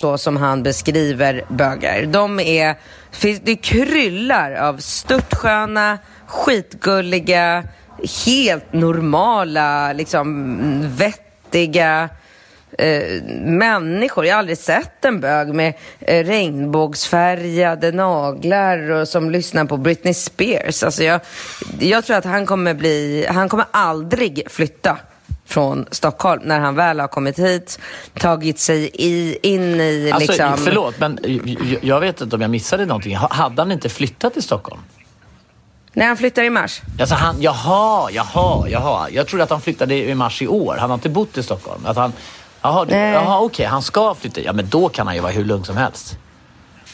[0.00, 2.06] Så som han beskriver bögar.
[2.06, 2.74] De är,
[3.42, 7.64] det kryllar av störtsköna, skitgulliga,
[8.26, 12.08] helt normala, liksom vettiga
[12.78, 14.26] eh, människor.
[14.26, 20.14] Jag har aldrig sett en bög med eh, regnbågsfärgade naglar och som lyssnar på Britney
[20.14, 20.82] Spears.
[20.82, 21.20] Alltså jag,
[21.80, 24.98] jag tror att han kommer bli, han kommer aldrig flytta
[25.46, 27.78] från Stockholm när han väl har kommit hit,
[28.18, 30.10] tagit sig i, in i...
[30.14, 30.56] Alltså, liksom...
[30.56, 31.18] Förlåt, men
[31.82, 33.16] jag vet inte om jag missade någonting.
[33.16, 34.80] Hade han inte flyttat till Stockholm?
[35.92, 36.82] Nej, han flyttar i mars.
[37.00, 39.10] Alltså han, jaha, jaha, jaha.
[39.10, 40.76] Jag trodde att han flyttade i mars i år.
[40.80, 41.86] Han har inte bott i Stockholm.
[41.86, 42.12] Att han,
[42.62, 44.40] jaha, jaha okej, okay, han ska flytta.
[44.40, 46.18] Ja, men då kan han ju vara hur lugn som helst.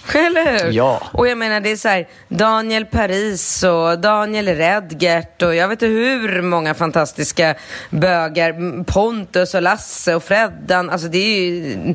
[0.15, 0.73] Eller hur?
[0.73, 1.03] Ja.
[1.13, 5.83] Och jag menar, det är så här, Daniel Paris och Daniel Redgert och jag vet
[5.83, 7.55] inte hur många fantastiska
[7.91, 8.85] bögar.
[8.85, 10.91] Pontus och Lasse och Freddan.
[10.91, 11.95] Alltså det är ju,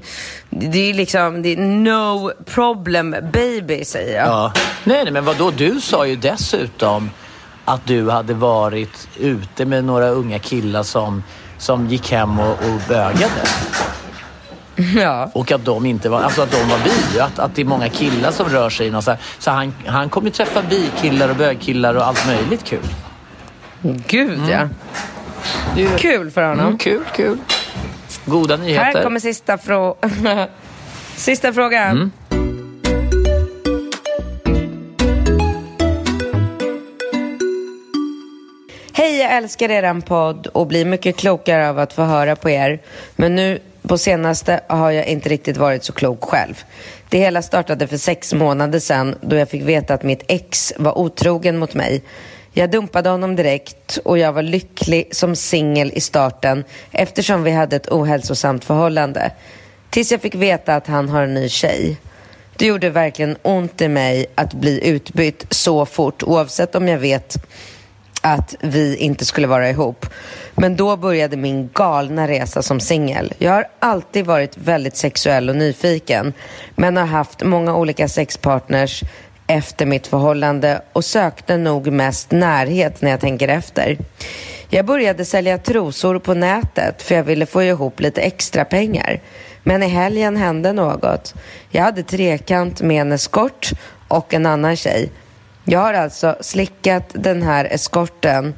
[0.50, 4.28] det är liksom, det är no problem baby säger jag.
[4.28, 4.54] Ja.
[4.84, 5.52] Nej, nej, men vadå?
[5.52, 7.10] Du sa ju dessutom
[7.65, 11.24] att du hade varit ute med några unga killar som,
[11.58, 13.43] som gick hem och, och bögade.
[14.96, 15.30] Ja.
[15.34, 17.20] Och att de inte var, alltså att de var bi.
[17.20, 19.20] Att, att det är många killar som rör sig inom så här.
[19.40, 22.80] Så han, han kommer ju träffa bikillar och bögkillar och allt möjligt kul.
[24.08, 24.50] Gud mm.
[24.50, 24.68] ja.
[25.98, 26.66] Kul för honom.
[26.66, 27.38] Mm, kul, kul.
[28.26, 28.84] Goda nyheter.
[28.84, 29.98] Här kommer sista, frå
[31.16, 31.92] sista frågan.
[31.92, 32.12] Mm.
[38.94, 42.82] Hej, jag älskar er podd och blir mycket klokare av att få höra på er.
[43.16, 46.63] Men nu på senaste har jag inte riktigt varit så klok själv.
[47.10, 50.97] Det hela startade för sex månader sedan då jag fick veta att mitt ex var
[50.97, 52.04] otrogen mot mig.
[52.52, 57.76] Jag dumpade honom direkt och jag var lycklig som singel i starten eftersom vi hade
[57.76, 59.32] ett ohälsosamt förhållande.
[59.89, 61.97] Tills jag fick veta att han har en ny tjej.
[62.56, 67.38] Det gjorde verkligen ont i mig att bli utbytt så fort oavsett om jag vet
[68.34, 70.06] att vi inte skulle vara ihop.
[70.56, 73.34] Men då började min galna resa som singel.
[73.38, 76.34] Jag har alltid varit väldigt sexuell och nyfiken
[76.76, 79.04] men har haft många olika sexpartners
[79.48, 83.98] efter mitt förhållande och sökte nog mest närhet när jag tänker efter.
[84.70, 89.22] Jag började sälja trosor på nätet för jag ville få ihop lite extra pengar.
[89.63, 91.34] Men i helgen hände något.
[91.70, 93.72] Jag hade trekant med en eskort
[94.08, 95.10] och en annan tjej
[95.69, 98.53] jag har alltså slickat den här eskorten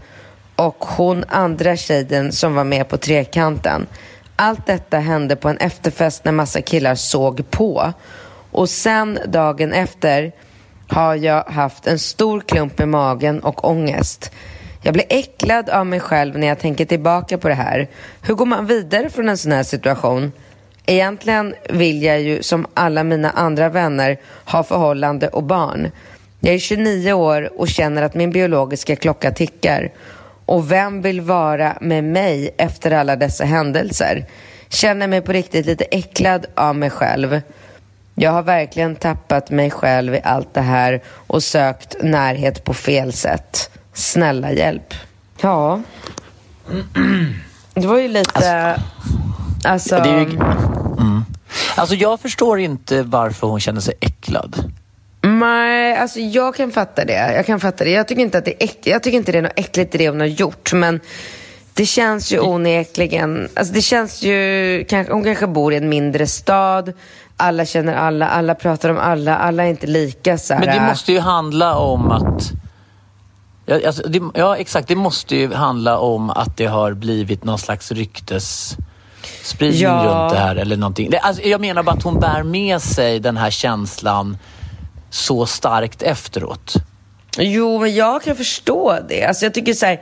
[0.56, 3.88] och hon andra tjejen som var med på trekanten.
[4.36, 7.94] Allt detta hände på en efterfest när massa killar såg på.
[8.52, 10.32] Och sen dagen efter
[10.88, 14.32] har jag haft en stor klump i magen och ångest.
[14.82, 17.88] Jag blir äcklad av mig själv när jag tänker tillbaka på det här.
[18.22, 20.32] Hur går man vidare från en sån här situation?
[20.86, 25.92] Egentligen vill jag ju som alla mina andra vänner ha förhållande och barn.
[26.40, 29.92] Jag är 29 år och känner att min biologiska klocka tickar.
[30.46, 34.26] Och vem vill vara med mig efter alla dessa händelser?
[34.70, 37.42] Känner mig på riktigt lite äcklad av mig själv.
[38.16, 43.14] Jag har verkligen tappat mig själv i allt det här och sökt närhet på fel
[43.14, 43.72] sätt.
[43.94, 44.94] Snälla hjälp.
[45.42, 45.82] Ja.
[47.74, 48.80] Det var ju lite...
[49.64, 49.96] Alltså...
[49.96, 50.10] alltså...
[50.10, 50.40] Ju...
[51.00, 51.26] Mm.
[51.76, 54.74] Alltså jag förstår inte varför hon känner sig äcklad.
[55.22, 57.34] Nej, alltså jag kan fatta det.
[57.36, 57.90] Jag kan fatta det.
[57.90, 58.88] Jag tycker inte att det är äckligt.
[58.88, 60.74] Jag tycker inte det är något äckligt i det hon har gjort.
[60.74, 61.00] Men
[61.74, 63.50] det känns ju onekligen...
[63.56, 64.86] Alltså det känns ju...
[65.10, 66.94] Hon kanske bor i en mindre stad.
[67.38, 68.28] Alla känner alla.
[68.28, 69.38] Alla pratar om alla.
[69.38, 70.66] Alla är inte lika så här.
[70.66, 72.52] Men det måste ju handla om att...
[73.66, 74.88] Ja, alltså, det, ja, exakt.
[74.88, 80.04] Det måste ju handla om att det har blivit någon slags ryktesspridning ja.
[80.06, 81.12] runt det här eller någonting.
[81.22, 84.38] Alltså, jag menar bara att hon bär med sig den här känslan
[85.10, 86.74] så starkt efteråt.
[87.38, 89.24] Jo, men jag kan förstå det.
[89.24, 90.02] Alltså jag tycker så här,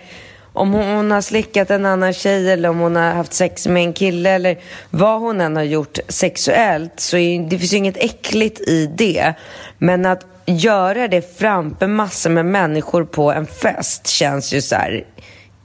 [0.53, 3.93] om hon har slickat en annan tjej eller om hon har haft sex med en
[3.93, 4.57] kille eller
[4.89, 9.33] vad hon än har gjort sexuellt så är, det finns ju inget äckligt i det.
[9.77, 15.05] Men att göra det framför massor med människor på en fest känns ju så här,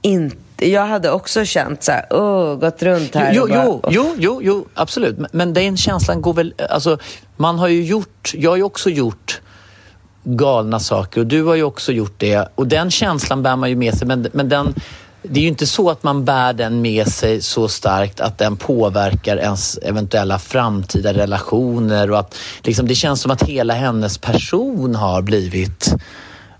[0.01, 4.15] inte jag hade också känt så här, oh, gått runt här jo, bara, jo, jo,
[4.17, 5.17] jo, jo, absolut.
[5.31, 6.97] Men den känslan går väl, alltså
[7.37, 9.41] man har ju gjort, jag har ju också gjort
[10.23, 13.75] galna saker och du har ju också gjort det och den känslan bär man ju
[13.75, 14.73] med sig men, men den
[15.23, 18.57] det är ju inte så att man bär den med sig så starkt att den
[18.57, 24.95] påverkar ens eventuella framtida relationer och att liksom, det känns som att hela hennes person
[24.95, 25.93] har blivit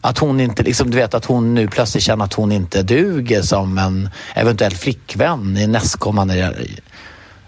[0.06, 3.42] att hon inte, liksom, du vet att hon nu plötsligt känner att hon inte duger
[3.42, 6.54] som en eventuell flickvän i nästkommande...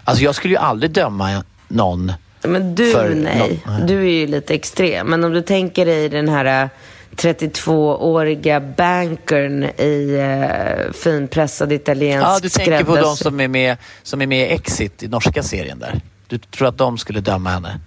[0.04, 3.62] Alltså jag skulle ju aldrig döma någon Men du, för nej.
[3.66, 5.06] någon- Du är ju lite extrem.
[5.06, 6.68] Men om du tänker dig den här äh,
[7.16, 14.22] 32-åriga bankern i uh, finpressad italiensk Ja, du tänker på de som är med, som
[14.22, 16.00] är med i Exit i norska serien där.
[16.26, 17.80] Du tror att de skulle döma henne?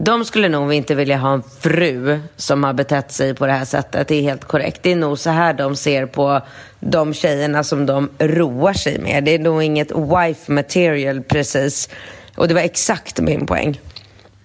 [0.00, 3.64] De skulle nog inte vilja ha en fru som har betett sig på det här
[3.64, 4.08] sättet.
[4.08, 4.82] Det är helt korrekt.
[4.82, 6.40] Det är nog så här de ser på
[6.80, 9.24] de tjejerna som de roar sig med.
[9.24, 11.88] Det är nog inget wife material precis.
[12.36, 13.80] Och det var exakt min poäng.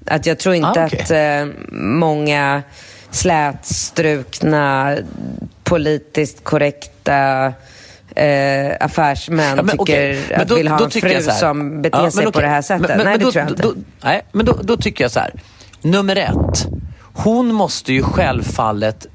[0.06, 1.00] Att jag tror inte Ah, okej.
[1.02, 2.64] att eh, många
[3.12, 4.98] slätstrukna,
[5.64, 7.54] politiskt korrekta
[8.16, 12.00] eh, affärsmän Ja, men tycker okej, men att då- vill ha en fru som beter
[12.04, 12.88] Ja, sig men på det här sättet.
[12.88, 13.62] Men- Nej, men det då- tror jag inte.
[13.64, 13.74] Då,
[14.04, 15.34] nej, men då tycker jag så här.
[15.82, 16.68] Nummer ett.
[17.16, 19.08] Hon måste ju självfallet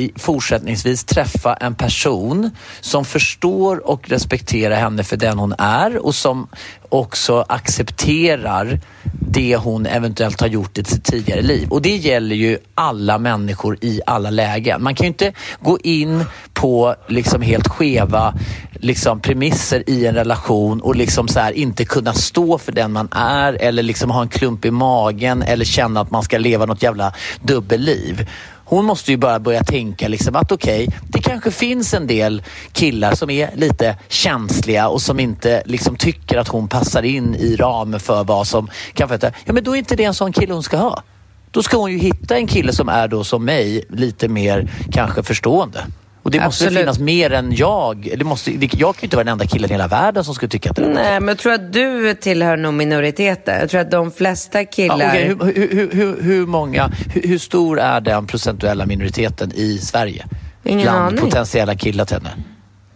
[0.00, 6.14] i, fortsättningsvis träffa en person som förstår och respekterar henne för den hon är och
[6.14, 6.48] som
[6.88, 8.80] också accepterar
[9.20, 11.68] det hon eventuellt har gjort i sitt tidigare liv.
[11.70, 14.82] Och det gäller ju alla människor i alla lägen.
[14.82, 18.34] Man kan ju inte gå in på liksom helt skeva
[18.80, 23.08] liksom premisser i en relation och liksom så här inte kunna stå för den man
[23.12, 26.82] är eller liksom ha en klump i magen eller känna att man ska leva något
[26.82, 28.28] jävla dubbelliv.
[28.70, 33.14] Hon måste ju bara börja tänka liksom att okej, det kanske finns en del killar
[33.14, 38.00] som är lite känsliga och som inte liksom tycker att hon passar in i ramen
[38.00, 39.42] för vad som kan förväntas.
[39.44, 41.02] Ja, men då är inte det en sån kille hon ska ha.
[41.50, 45.22] Då ska hon ju hitta en kille som är då som mig, lite mer kanske
[45.22, 45.84] förstående.
[46.22, 46.78] Och det måste Absolut.
[46.80, 48.14] finnas mer än jag.
[48.18, 50.48] Det måste, jag kan ju inte vara den enda killen i hela världen som skulle
[50.50, 53.60] tycka att det är Nej, men jag tror att du tillhör nog minoriteten.
[53.60, 54.96] Jag tror att de flesta Ja, killar...
[55.08, 59.78] okej, hur, hur, hur, hur, hur många, hur, hur stor är den procentuella minoriteten i
[59.78, 60.26] Sverige?
[60.64, 61.20] Ingen Bland aning.
[61.20, 62.30] potentiella killar till henne?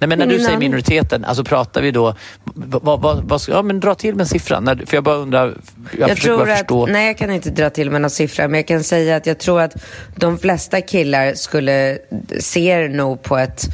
[0.08, 2.14] Nej, men när du säger minoriteten, alltså pratar vi då...
[2.54, 4.60] Vad, vad, vad, ska- ja, men dra till med en siffra.
[4.60, 5.54] När, för jag bara undrar,
[5.98, 6.86] jag, jag tror att, förstå.
[6.86, 9.38] nej, jag kan inte dra till med någon siffra, men jag kan säga att jag
[9.38, 9.72] tror att
[10.16, 11.98] de flesta killar skulle
[12.40, 13.64] ser nog på ett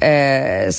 [0.00, 0.70] eh,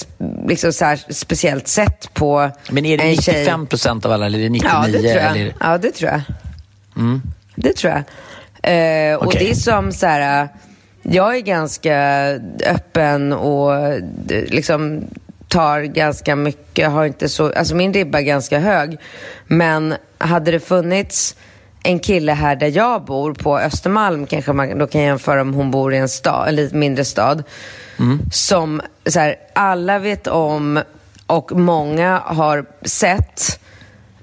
[0.47, 3.33] liksom så här speciellt sätt på Men är det en tjej.
[3.35, 4.71] 95 procent av alla eller är det 99?
[4.73, 5.31] Ja, det tror jag.
[5.37, 5.53] Eller?
[5.59, 6.21] Ja, det tror jag.
[7.55, 8.03] Det tror jag.
[8.63, 9.39] Eh, Och Okej.
[9.43, 10.49] det är som så här,
[11.09, 11.97] jag är ganska
[12.65, 15.03] öppen och eh, liksom
[15.47, 18.97] tar ganska mycket, har inte så, alltså min ribba är ganska hög.
[19.47, 21.35] Men hade det funnits
[21.83, 25.71] en kille här där jag bor på Östermalm, kanske man då kan jämföra om hon
[25.71, 27.43] bor i en stad, en lite mindre stad.
[28.31, 30.79] Som så här, alla vet om
[31.27, 33.59] och många har sett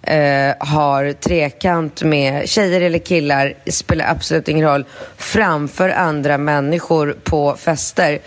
[0.02, 4.84] eh, har trekant med tjejer eller killar, spelar absolut ingen roll,
[5.16, 8.18] framför andra människor på fester.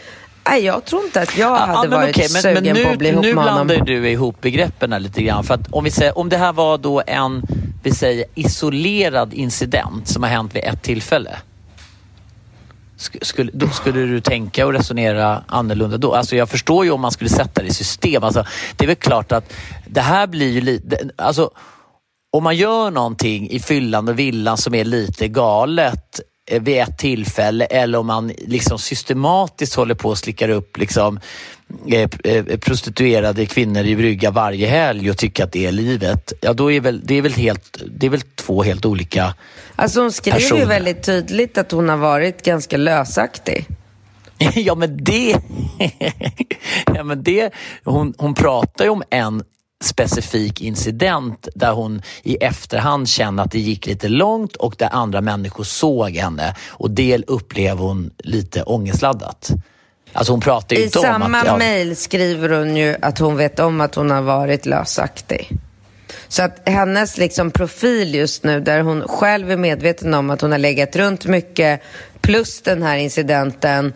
[0.50, 2.90] Nej, jag tror inte att jag hade men varit okej, men, sugen men nu, på
[2.90, 3.68] att bli ihop nu med honom.
[3.68, 5.44] blandar ju du ihop begreppen lite grann.
[5.44, 7.44] För att om, vi säger, om det här var då en
[7.86, 11.32] vi säger, isolerad incident som har hänt vid ett tillfälle.
[12.98, 16.14] Skulle, då skulle du tänka och resonera annorlunda då?
[16.14, 18.24] Alltså jag förstår ju om man skulle sätta det i system.
[18.24, 19.54] Alltså, det är väl klart att
[19.88, 21.10] det här blir ju lite...
[21.16, 21.50] Alltså,
[22.32, 26.20] om man gör någonting i fyllan och villan som är lite galet
[26.52, 31.18] eh, vid ett tillfälle eller om man liksom systematiskt håller på och slickar upp liksom,
[31.18, 31.22] eh,
[32.60, 36.34] prostituerade kvinnor i brygga varje helg och tycker att det är livet.
[36.42, 39.34] Ja, då är väl, det, är väl helt, det är väl två helt olika
[39.76, 40.66] Alltså hon skrev ju personer.
[40.66, 43.66] väldigt tydligt att hon har varit ganska lösaktig.
[44.56, 45.36] ja men det...
[46.96, 49.44] ja, men det hon, hon pratar ju om en
[49.84, 55.22] specifik incident där hon i efterhand känner att det gick lite långt och där andra
[55.22, 59.52] människor såg henne och det upplever hon lite ångestladdat.
[60.16, 61.46] Alltså hon pratar ju I inte om samma att...
[61.46, 65.50] ja, mejl skriver hon ju att hon vet om att hon har varit lösaktig.
[66.28, 70.52] Så att hennes liksom profil just nu, där hon själv är medveten om att hon
[70.52, 71.82] har legat runt mycket,
[72.22, 73.94] plus den här incidenten,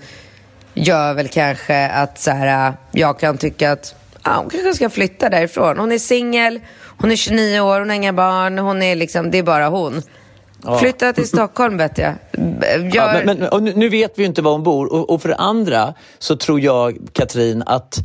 [0.74, 5.30] gör väl kanske att så här, jag kan tycka att ja, hon kanske ska flytta
[5.30, 5.78] därifrån.
[5.78, 6.60] Hon är singel,
[6.98, 10.02] hon är 29 år, hon har inga barn, hon är liksom, det är bara hon.
[10.80, 12.14] Flytta till Stockholm vet jag.
[12.34, 12.92] Gör...
[12.94, 15.36] Ja, men, men, nu- vet vi ju inte var hon bor och, och för det
[15.36, 18.00] andra så tror jag, Katrin, att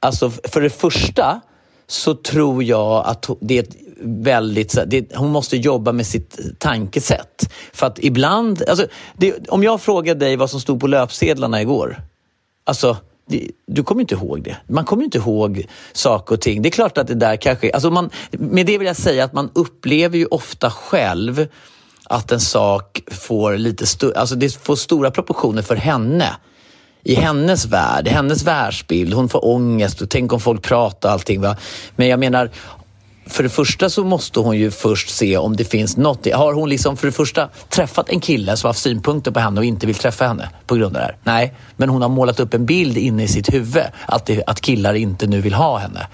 [0.00, 1.40] alltså, för det första
[1.86, 7.52] så tror jag att det är ett väldigt, det, hon måste jobba med sitt tankesätt.
[7.72, 8.86] För att ibland, alltså,
[9.16, 12.00] det, om jag frågar dig vad som stod på löpsedlarna igår,
[12.64, 12.96] alltså
[13.28, 14.56] det, du kommer inte ihåg det.
[14.68, 16.62] Man kommer inte ihåg saker och ting.
[16.62, 17.72] Det är klart att det där kanske...
[17.72, 21.46] Alltså man, med det vill jag säga att man upplever ju ofta själv
[22.08, 26.36] att en sak får lite sto, alltså det får stora proportioner för henne.
[27.02, 29.14] I hennes värld, i hennes världsbild.
[29.14, 31.40] Hon får ångest och tänk om folk pratar och allting.
[31.40, 31.56] Va?
[31.96, 32.50] Men jag menar,
[33.26, 36.32] för det första så måste hon ju först se om det finns något.
[36.32, 39.64] Har hon liksom för det första träffat en kille som haft synpunkter på henne och
[39.64, 41.16] inte vill träffa henne på grund av det här?
[41.24, 44.60] Nej, men hon har målat upp en bild inne i sitt huvud att, det, att
[44.60, 46.06] killar inte nu vill ha henne.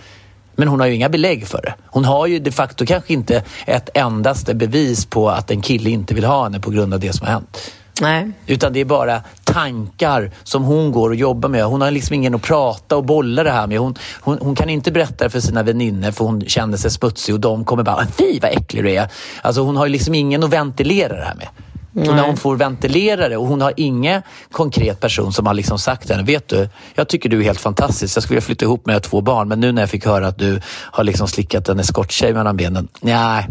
[0.63, 1.75] Men hon har ju inga belägg för det.
[1.87, 6.15] Hon har ju de facto kanske inte ett endaste bevis på att en kille inte
[6.15, 7.59] vill ha henne på grund av det som har hänt.
[8.01, 8.31] Nej.
[8.47, 11.65] Utan det är bara tankar som hon går och jobbar med.
[11.65, 13.79] Hon har liksom ingen att prata och bolla det här med.
[13.79, 17.35] Hon, hon, hon kan inte berätta det för sina vänner för hon känner sig smutsig
[17.35, 19.09] och de kommer bara Fy vad äcklig du är.
[19.43, 21.49] Alltså hon har liksom ingen att ventilera det här med.
[21.93, 22.09] Nej.
[22.09, 26.03] Och när hon får ventilera och hon har ingen konkret person som har liksom sagt
[26.03, 28.17] till henne, vet du, jag tycker du är helt fantastisk.
[28.17, 30.39] Jag skulle vilja flytta ihop med två barn men nu när jag fick höra att
[30.39, 33.49] du har liksom slickat en eskorttjej mellan benen, nej,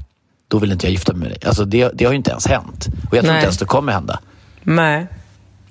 [0.48, 1.48] då vill inte jag gifta mig med dig.
[1.48, 2.88] Alltså det, det har ju inte ens hänt.
[3.10, 3.36] Och jag tror nej.
[3.36, 4.20] inte ens det kommer hända.
[4.64, 5.08] Nej.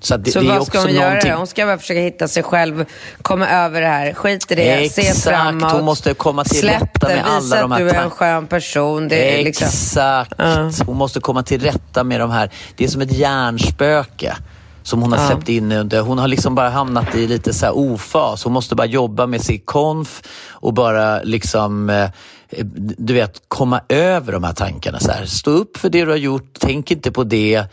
[0.03, 1.29] Så, det, så det vad ska hon någonting...
[1.29, 1.37] göra?
[1.37, 2.85] Hon ska bara försöka hitta sig själv,
[3.21, 5.15] komma över det här, skit i det, Exakt.
[5.17, 5.71] se framåt.
[5.71, 7.81] Hon måste komma till Släpp rätta med alla visa de här...
[7.81, 9.07] att du är en skön person.
[9.07, 10.31] Det är liksom- Exakt.
[10.31, 10.65] Liksom...
[10.65, 10.85] Uh.
[10.85, 12.49] Hon måste komma till rätta med de här.
[12.75, 14.35] Det är som ett hjärnspöke
[14.83, 16.01] som hon har släppt in under.
[16.01, 18.43] Hon har liksom bara hamnat i lite så här ofas.
[18.43, 22.09] Hon måste bara jobba med sin konf och bara liksom eh,
[22.97, 24.99] du vet, komma över de här tankarna.
[24.99, 27.65] Så här, stå upp för det du har gjort, tänk inte på det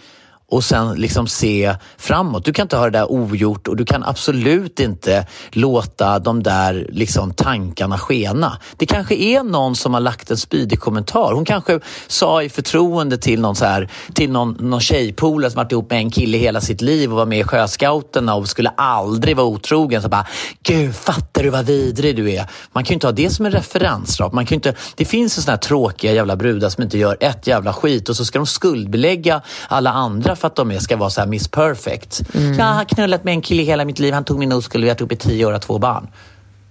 [0.50, 2.44] och sen liksom se framåt.
[2.44, 6.86] Du kan inte ha det där ogjort och du kan absolut inte låta de där
[6.92, 8.58] liksom tankarna skena.
[8.76, 11.32] Det kanske är någon som har lagt en spydig kommentar.
[11.32, 15.72] Hon kanske sa i förtroende till någon, så här, till någon, någon tjejpolare som varit
[15.72, 19.36] ihop med en kille hela sitt liv och var med i Sjöscouterna och skulle aldrig
[19.36, 20.02] vara otrogen.
[20.02, 20.26] Så bara,
[20.62, 22.46] Gud, fattar du vad vidrig du är?
[22.72, 24.20] Man kan ju inte ha det som en referens.
[24.32, 27.46] Man kan inte, det finns ju såna här tråkiga jävla brudar som inte gör ett
[27.46, 31.20] jävla skit och så ska de skuldbelägga alla andra för att de ska vara så
[31.20, 32.22] här Miss Perfect.
[32.34, 32.58] Mm.
[32.58, 34.14] Jag har knullat med en kille hela mitt liv.
[34.14, 36.08] Han tog min oskuld vi har varit ihop i tio år och två barn.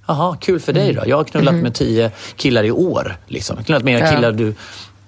[0.07, 1.03] Jaha, kul för dig då.
[1.05, 1.63] Jag har knullat mm.
[1.63, 3.17] med tio killar i år.
[3.27, 3.63] Liksom.
[3.63, 4.11] Knullat med ja.
[4.11, 4.55] killar du...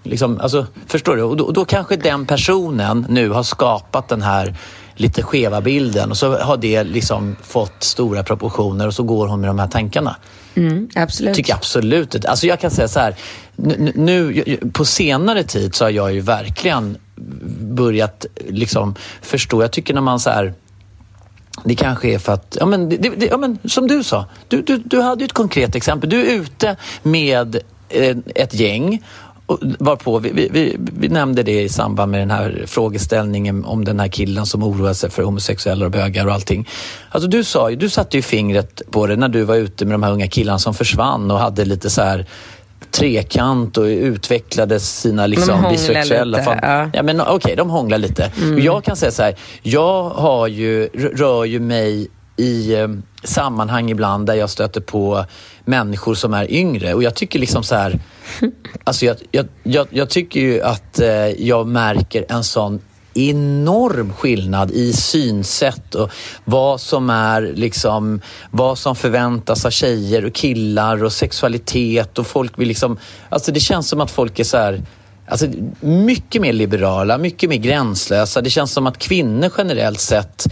[0.03, 1.23] Liksom, alltså, förstår du?
[1.23, 4.55] Och då, och då kanske den personen nu har skapat den här
[4.95, 9.41] lite skeva bilden och så har det liksom fått stora proportioner och så går hon
[9.41, 10.15] med de här tankarna.
[10.55, 11.35] Mm, absolut.
[11.35, 12.25] Tycker absolut.
[12.25, 13.15] Alltså jag kan säga så här,
[13.95, 16.97] nu, på senare tid så har jag ju verkligen
[17.61, 19.61] börjat liksom förstå.
[19.61, 20.53] Jag tycker när man så här,
[21.63, 24.61] det kanske är för att, ja men, det, det, ja, men som du sa, du,
[24.61, 26.09] du, du hade ju ett konkret exempel.
[26.09, 27.55] Du är ute med
[27.89, 29.01] eh, ett gäng
[29.79, 33.99] varpå vi, vi, vi, vi, nämnde det i samband med den här frågeställningen om den
[33.99, 36.67] här killen som oroar sig för homosexuella och bögar och allting.
[37.09, 39.93] Alltså du sa ju, du satte ju fingret på det när du var ute med
[39.93, 42.25] de här unga killarna som försvann och hade lite så här
[42.91, 46.37] trekant och utvecklade sina liksom, bisexuella...
[46.37, 46.89] Lite, ja.
[46.93, 48.31] ja, men Okej, okay, de hånglar lite.
[48.41, 48.59] Mm.
[48.59, 52.07] Jag kan säga så här, jag har ju, rör ju mig
[52.37, 52.87] i eh,
[53.23, 55.25] sammanhang ibland där jag stöter på
[55.65, 57.99] människor som är yngre och jag tycker liksom så här,
[58.83, 62.81] alltså jag, jag, jag, jag tycker ju att eh, jag märker en sån
[63.19, 66.11] enorm skillnad i synsätt och
[66.45, 72.59] vad som är liksom, vad som förväntas av tjejer och killar och sexualitet och folk
[72.59, 72.97] vill liksom,
[73.29, 74.81] alltså det känns som att folk är så här,
[75.31, 75.47] Alltså,
[75.79, 78.41] mycket mer liberala, mycket mer gränslösa.
[78.41, 80.45] Det känns som att kvinnor generellt sett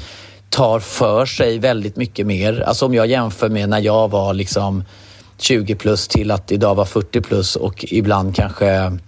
[0.50, 2.62] tar för sig väldigt mycket mer.
[2.62, 4.84] Alltså om jag jämför med när jag var liksom
[5.38, 9.00] 20 plus till att idag vara 40 plus och ibland kanske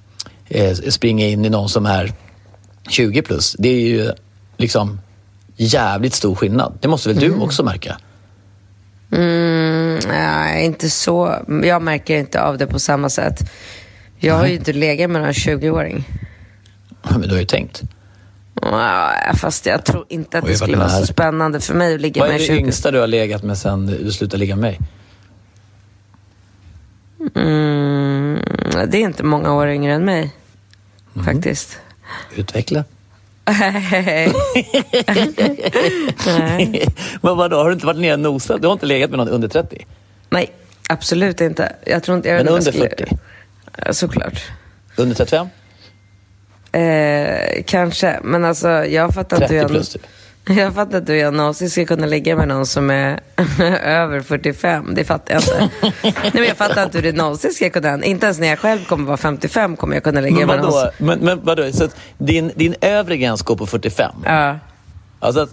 [0.47, 2.13] eh, springa in i någon som är
[2.89, 3.55] 20 plus.
[3.59, 4.11] Det är ju
[4.57, 4.99] liksom
[5.55, 6.77] jävligt stor skillnad.
[6.81, 7.39] Det måste väl mm.
[7.39, 7.97] du också märka?
[9.11, 11.45] Mm, nej, inte så.
[11.63, 13.51] Jag märker inte av det på samma sätt.
[14.17, 14.39] Jag nej.
[14.41, 16.03] har ju inte legat med någon 20-åring.
[17.09, 17.81] Men du har ju tänkt.
[19.35, 22.31] Fast jag tror inte att det skulle vara så spännande för mig att ligga med
[22.31, 22.47] en 20.
[22.47, 24.79] Vad är det yngsta du har legat med sen du slutade ligga med mig?
[27.35, 28.39] Mm,
[28.87, 30.35] det är inte många år yngre än mig.
[31.15, 31.25] Mm.
[31.25, 31.79] Faktiskt.
[32.35, 32.83] Utveckla.
[37.21, 38.61] Men vadå, har du inte varit nere och nosat?
[38.61, 39.85] Du har inte legat med någon under 30?
[40.29, 40.51] Nej,
[40.89, 41.75] absolut inte.
[41.85, 43.05] Jag tror inte jag Men under 40?
[43.91, 44.41] Såklart.
[44.95, 45.47] Under 35?
[46.71, 49.69] Eh, kanske, men alltså jag fattar inte hur jag...
[49.69, 50.05] Plus, typ.
[50.57, 53.19] Jag fattar inte hur jag någonsin ska kunna ligga med någon som är
[53.83, 54.93] över 45.
[54.95, 55.69] Det fattar jag inte.
[56.03, 58.85] Nej, men jag fattar inte hur det någonsin ska kunna Inte ens när jag själv
[58.85, 60.73] kommer vara 55 kommer jag kunna ligga men med någon.
[60.97, 61.87] Men, men vadå, så
[62.17, 64.11] din, din övre gräns går på 45?
[64.25, 64.59] Ja.
[65.19, 65.47] Alltså,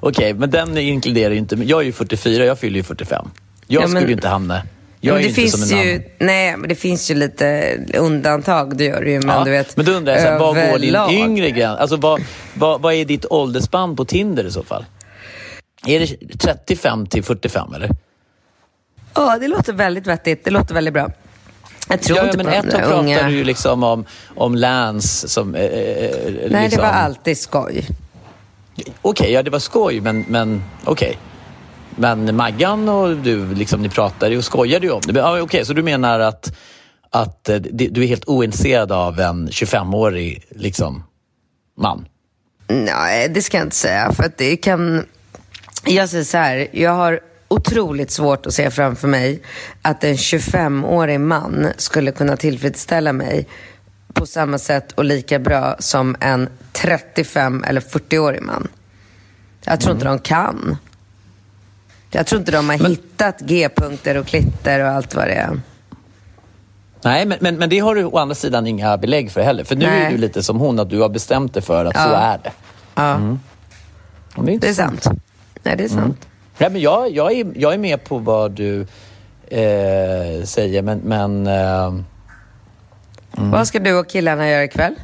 [0.00, 1.54] Okej, men den inkluderar ju inte...
[1.56, 3.28] Jag är ju 44, jag fyller ju 45.
[3.66, 4.62] Jag Ja, men- skulle ju inte hamna...
[5.00, 6.02] Jag men det finns ju.
[6.18, 9.20] Nej, men det finns ju lite undantag, det gör det ju.
[9.20, 10.78] Men Ja, du vet, men då undrar jag, så här, vad går
[11.08, 11.78] din yngre gräns?
[11.78, 12.22] Alltså, vad,
[12.54, 14.84] vad, vad är ditt åldersspann på Tinder i så fall?
[15.86, 17.90] Är det 35 till 45 eller?
[19.14, 20.44] Ja, det låter väldigt vettigt.
[20.44, 21.10] Det låter väldigt bra.
[21.88, 24.04] Jag tror Ja, inte men på ett tag pratade du ju liksom om,
[24.36, 25.54] om Lance som...
[25.54, 27.86] Eh, eh, Nej, det liksom, var alltid skoj.
[29.02, 31.18] Okej, ja det var skoj, men, men okej.
[31.98, 35.18] Men Maggan och du, liksom, ni pratade och skojade ju om det.
[35.18, 36.56] Ja, Okej, så du menar att,
[37.10, 41.04] att eh, du är helt ointresserad av en 25-årig liksom,
[41.76, 42.06] man?
[42.66, 44.12] Nej, det ska jag inte säga.
[44.12, 45.06] För att det kan...
[45.84, 49.42] Jag säger så här, jag har otroligt svårt att se framför mig
[49.82, 53.46] att en 25-årig man skulle kunna tillfredsställa mig
[54.12, 58.68] på samma sätt och lika bra som en 35 eller 40-årig man.
[59.64, 60.76] Jag tror inte de kan.
[62.10, 65.60] Jag tror inte de har hittat G-punkter och klitter och allt vad det är.
[67.02, 69.64] Nej, men, men, men det har du å andra sidan inga belägg för heller.
[69.64, 70.02] För nu Nej.
[70.02, 72.16] är du lite som hon, att du har bestämt dig för att så Ja.
[72.16, 72.52] är det.
[72.94, 73.36] Ja,
[74.36, 75.02] Och det är intressant.
[75.02, 75.22] sant.
[75.62, 76.28] Nej, det är sant.
[76.58, 78.80] Nej, men jag, jag, är, jag är med på vad du
[79.46, 80.98] eh, säger, men...
[80.98, 81.94] men eh,
[83.32, 84.94] Vad ska du och killarna göra ikväll?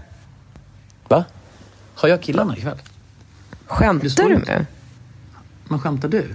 [1.09, 1.25] va?
[1.95, 2.77] Har jag killarna ikväll?
[2.79, 2.83] Det
[3.67, 4.67] Skämtar du med?
[5.65, 6.35] Men skämtar du?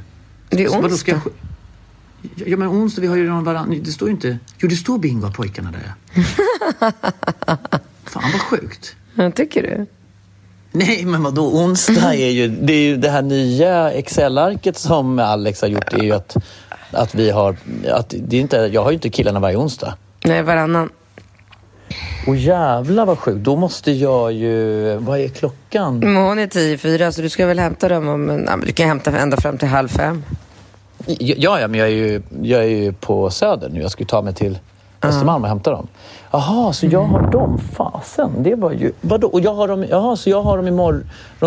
[0.50, 1.32] Det är Vadå, ska onsdag.
[2.36, 2.48] jag...
[2.48, 3.78] Ja, men onsdag, vi har ju redan varandra.
[3.84, 4.38] Det står ju inte...
[4.58, 5.94] Jo, det står bingo av pojkarna där.
[8.04, 8.96] Fan vad sjukt.
[9.16, 9.86] Ja, tycker du?
[10.72, 11.52] Nej, men vadå?
[11.64, 12.48] Onsdag är ju...
[12.48, 15.94] Det är ju det här nya Excel-arket som Alex har gjort.
[15.94, 16.38] är ju att,
[16.92, 17.56] att vi har...
[17.92, 19.96] Att det är inte, jag har ju inte killarna varje onsdag.
[20.26, 20.90] Nej, varannan.
[22.28, 23.40] Och jävlar vad sjukt.
[23.44, 24.96] Då måste jag ju...
[24.98, 26.00] Vad är klockan?
[26.00, 28.30] Men hon är tio fyra, så du ska väl hämta dem om...
[28.30, 30.24] en- Ja, men du kan hämta ända fram till halv fem.
[31.18, 33.82] Ja, ja men jag är ju, jag är ju på Söder nu.
[33.82, 34.60] Jag ska ju ta mig till
[35.02, 35.88] Östermalm och hämta dem.
[36.32, 37.62] Jaha, så jag har dem?
[37.76, 38.92] Fasen, det var ju...
[39.02, 39.28] Vadå?
[39.28, 41.06] Och jag har dem, jaha, så jag har dem imorgon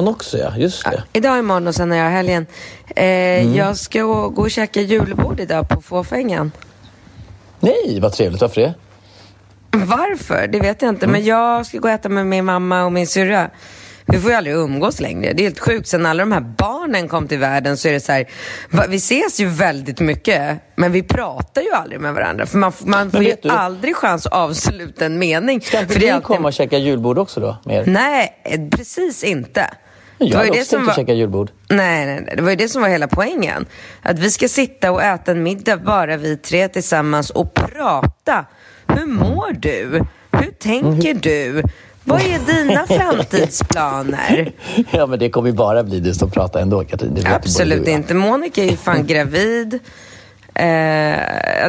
[0.08, 0.56] också ja.
[0.56, 1.02] Just det.
[1.12, 2.46] Idag, imorgon och sen har jag helgen.
[2.96, 3.54] Eh, Mm.
[3.54, 6.52] Jag ska gå gå och käka julbord idag på Fåfängan.
[7.60, 8.40] Nej, vad trevligt.
[8.40, 8.74] Varför det?
[9.76, 10.46] Varför?
[10.46, 11.04] Det vet jag inte.
[11.06, 11.12] Mm.
[11.12, 13.50] Men jag ska gå och äta med min mamma och min syrra.
[14.06, 15.32] Vi får ju aldrig umgås längre.
[15.32, 15.88] Det är helt sjukt.
[15.88, 18.26] Sen alla de här barnen kom till världen så är det så här.
[18.88, 22.46] Vi ses ju väldigt mycket, men vi pratar ju aldrig med varandra.
[22.46, 25.60] För man, man får ju du- aldrig chans att avsluta en mening.
[25.60, 27.56] Ska inte vi alltid- komma och käka julbord också då?
[27.64, 27.84] Med er?
[27.86, 29.70] Nej, precis inte.
[30.18, 30.94] Jag Det var ju det som var...
[30.94, 31.50] käka julbord.
[31.68, 33.66] Nej, nej, nej, det var ju det som var hela poängen.
[34.02, 38.44] Att vi ska sitta och äta en middag bara vi tre tillsammans och prata.
[38.96, 40.02] Hur mår du?
[40.32, 41.62] Hur tänker du?
[42.04, 44.52] Vad är dina framtidsplaner?
[44.90, 47.26] Ja, men det kommer ju bara bli du som pratar ändå, Katrin.
[47.26, 48.14] Absolut inte.
[48.14, 49.78] Monica är ju fan gravid.
[50.54, 51.16] Eh,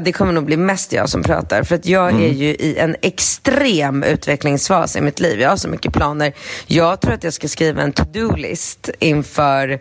[0.02, 1.64] det kommer nog bli mest jag som pratar.
[1.64, 2.24] För att jag Mm.
[2.24, 5.42] är ju i en extrem utvecklingsfas i mitt liv.
[5.42, 6.34] Jag har så mycket planer.
[6.68, 9.80] Jag tror att jag ska skriva en to-do-list inför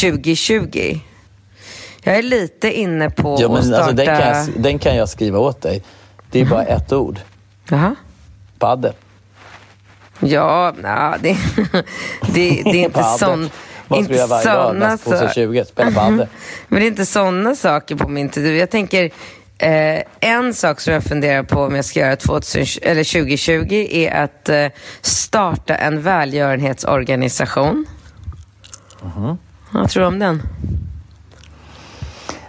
[0.00, 1.00] 2020.
[2.02, 3.82] Jag är lite inne på Ja, men att starta...
[3.82, 5.82] alltså, den, kan jag, den kan jag skriva åt dig.
[6.30, 7.20] Det är bara ett ord.
[7.68, 7.94] Jaha.
[8.58, 8.92] Padel.
[10.20, 11.36] Ja, na, det,
[12.20, 13.50] det, det är inte sån...
[13.88, 14.68] Vad du göra varje dag?
[14.68, 15.64] såna Nästa 2020?
[15.68, 16.26] Spela padel.
[16.68, 18.56] Men det är inte sådana saker på min to-do.
[18.56, 19.10] Jag tänker,
[19.58, 24.24] eh, en sak som jag funderar på om jag ska göra 2000, eller 2020 är
[24.24, 24.66] att eh,
[25.00, 27.86] starta en välgörenhetsorganisation.
[29.70, 30.42] Vad tror du om den?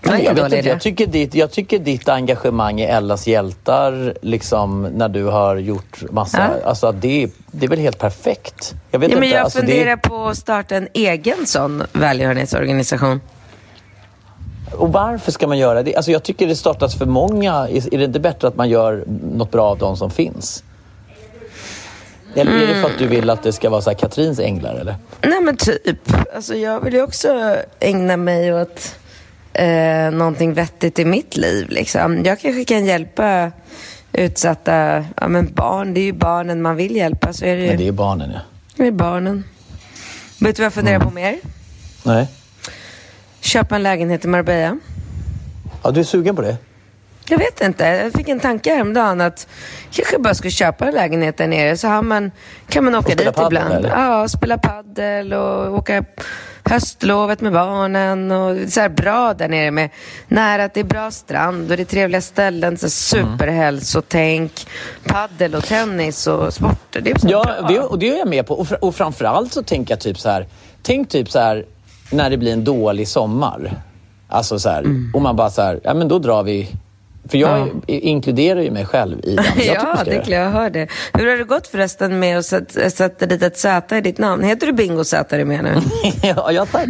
[0.02, 4.82] Nej, jag, vet inte, jag, tycker ditt, jag tycker ditt engagemang i Ellas hjältar, liksom,
[4.82, 6.38] när du har gjort massa...
[6.38, 6.70] Ja.
[6.70, 8.76] Alltså, det, det är väl helt perfekt?
[8.92, 11.84] Jag vet Ja, men inte, jag alltså, funderar det, på att starta en egen sån
[11.94, 13.22] välgörenhetsorganisation.
[14.72, 15.96] Och varför ska man göra det?
[15.96, 17.54] Alltså, jag tycker det startas för många.
[17.70, 20.64] Är det inte bättre att man gör något bra av de som finns?
[22.36, 24.76] Eller är det för att du vill att det ska vara så här Katrins änglar?
[24.76, 24.96] Eller?
[25.22, 26.00] Nej men typ.
[26.36, 28.96] Alltså jag vill ju också ägna mig åt
[29.60, 31.70] eh, någonting vettigt i mitt liv.
[31.70, 32.26] Liksom.
[32.26, 33.52] Jag kanske kan hjälpa
[34.14, 35.94] utsatta ja, men barn.
[35.94, 37.34] Det är ju barnen man vill hjälpa.
[37.34, 37.68] Så är det ju.
[37.68, 38.40] Men det är barnen, ja.
[38.76, 39.44] Det är barnen.
[40.40, 41.38] Vet du vad jag funderar på mer?
[42.04, 42.28] Nej.
[43.42, 44.80] Köpa en lägenhet i Marbella.
[45.84, 46.58] Ja, du är sugen på det?
[47.30, 47.86] Jag vet inte.
[47.86, 49.48] Jag fick en tanke häromdagen att
[49.92, 52.32] kanske bara ska köpa en lägenhet där nere så har man,
[52.70, 53.74] kan man åka dit padel, ibland.
[53.74, 53.90] eller?
[53.90, 56.04] Ja, spela paddel och åka
[56.70, 59.90] höstlovet med barnen och så här bra där nere med
[60.28, 64.68] nära att det är bra strand och det är trevliga ställen, så superhälsotänk,
[65.08, 67.02] paddel och tennis och sporter.
[67.02, 67.68] Det är så Ja, bra.
[67.68, 68.54] det, och det är jag med på.
[68.54, 70.48] Och, fr- och framförallt så tänker jag typ så här.
[70.82, 71.66] Tänk typ så här
[72.12, 73.74] när det blir en dålig sommar.
[74.30, 75.12] Alltså så här, Mm.
[75.16, 76.70] och man bara så här, ja men då drar vi.
[77.28, 79.46] För jag i- inkluderar ju mig själv i den.
[79.58, 80.88] Ja, det göra är klart jag hör det.
[81.14, 84.44] Hur har det gått förresten med att sätta, dit ett Z i ditt namn?
[84.44, 85.74] Heter du Bingo Z är du med nu?
[86.24, 86.86] ja, jag tar,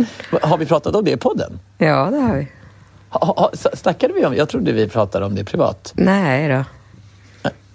[0.48, 1.60] har vi pratat om det i podden?
[1.78, 2.48] Ja, det har vi.
[3.10, 5.92] Ha, ha, snackade vi om Jag trodde vi pratade om det privat.
[5.96, 6.64] Nej då.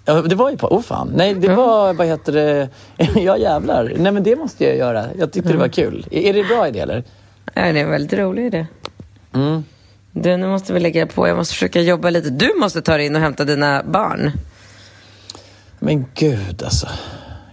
[0.05, 0.67] Ja, det var ju på...
[0.67, 1.11] Åh oh fan.
[1.15, 1.93] Nej, det var...
[1.93, 2.69] Vad heter det?
[3.15, 3.93] Ja, jävlar.
[3.97, 5.05] Nej, men det måste jag göra.
[5.19, 6.07] Jag tyckte det var kul.
[6.11, 7.03] Är, är det bra idé, eller?
[7.53, 8.65] Ja, det är en väldigt rolig idé.
[9.33, 9.63] Mm.
[10.17, 11.27] Du, nu måste vi lägga på.
[11.27, 12.29] Jag måste försöka jobba lite.
[12.29, 14.31] Du måste ta dig in och hämta dina barn.
[15.79, 16.87] Men gud, alltså.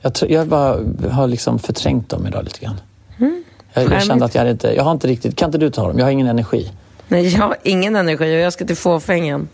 [0.03, 0.79] Jag, tror, jag bara
[1.11, 2.81] har liksom förträngt dem idag lite grann.
[3.17, 3.31] Jag,
[3.75, 4.07] jag Charmigt.
[4.07, 4.75] kände att jag inte...
[4.75, 5.37] Jag har inte riktigt...
[5.37, 5.99] Kan inte du ta dem?
[5.99, 6.73] Jag har ingen energi.
[7.09, 9.49] Nej, jag har ingen energi och jag ska till fåfängen.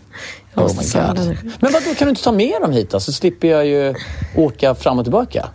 [0.55, 1.37] Jag Oh måste my god.
[1.61, 3.01] Men vad då kan du inte ta med dem hit då?
[3.01, 3.95] Så slipper jag ju
[4.37, 5.49] åka fram och tillbaka.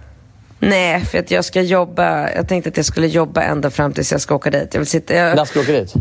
[0.59, 2.29] Nej, för att jag ska jobba.
[2.31, 4.73] Jag tänkte att jag skulle jobba ända fram tills jag ska åka dit.
[4.73, 5.93] Jag, vill sitta, jag, När ska du åka dit?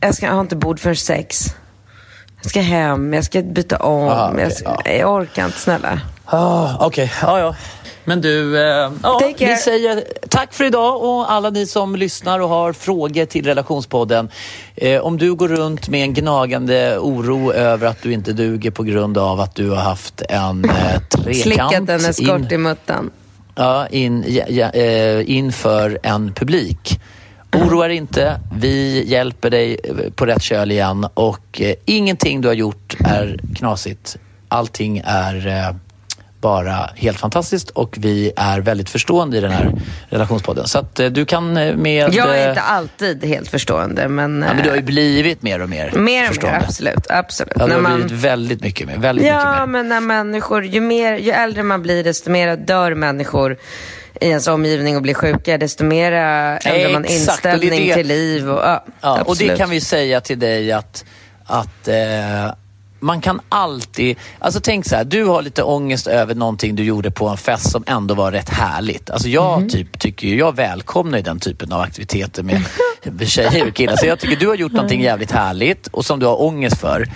[0.00, 1.54] Jag, ska, jag har inte bord för sex.
[2.42, 4.08] Jag ska hem, jag ska byta om.
[4.08, 4.92] Aha, okej, jag, ska, ja.
[4.92, 6.00] jag orkar inte, snälla.
[6.24, 7.54] Ah, Okej, ja ja.
[8.04, 12.48] Men du, eh, ja, vi säger tack för idag och alla ni som lyssnar och
[12.48, 14.28] har frågor till relationspodden.
[14.76, 18.82] Eh, om du går runt med en gnagande oro över att du inte duger på
[18.82, 20.70] grund av att du har haft en eh,
[21.10, 23.10] trekant Slickat en eskort in, i muttan.
[23.54, 27.00] ja, in, ja, ja, eh, inför en publik.
[27.52, 32.48] Oroa dig inte, vi hjälper dig eh, på rätt köl igen och eh, ingenting du
[32.48, 34.16] har gjort är knasigt.
[34.48, 35.74] Allting är eh,
[36.40, 39.72] bara helt fantastiskt och vi är väldigt förstående i den här
[40.08, 40.66] relationspodden.
[40.66, 42.14] Så att eh, du kan eh, med...
[42.14, 44.44] Jag är eh, inte alltid helt förstående, men...
[44.48, 47.06] ja, men du har ju blivit mer och mer mer och mer, absolut.
[47.10, 47.52] absolut.
[47.56, 48.96] Ja, du har man- blivit väldigt mycket mer.
[48.98, 49.66] Väldigt mycket Ja, mer.
[49.66, 53.56] men när människor, ju, mer, ju äldre man blir, desto mer dör människor
[54.20, 58.06] i ens omgivning och blir sjuka, desto mer ändrar man och det inställning det- till
[58.06, 58.50] liv.
[58.50, 61.04] Och, ja, Ja, och det kan vi säga till dig att,
[61.44, 62.54] att eh,
[63.00, 64.16] man kan alltid...
[64.38, 67.70] Alltså tänk så här, du har lite ångest över någonting du gjorde på en fest
[67.70, 69.10] som ändå var rätt härligt.
[69.10, 69.68] Alltså jag Mhm.
[69.68, 72.62] typ, tycker ju, jag välkomnar ju den typen av aktiviteter med
[73.28, 73.96] tjejer och killar.
[73.96, 77.08] Så jag tycker du har gjort någonting jävligt härligt och som du har ångest för.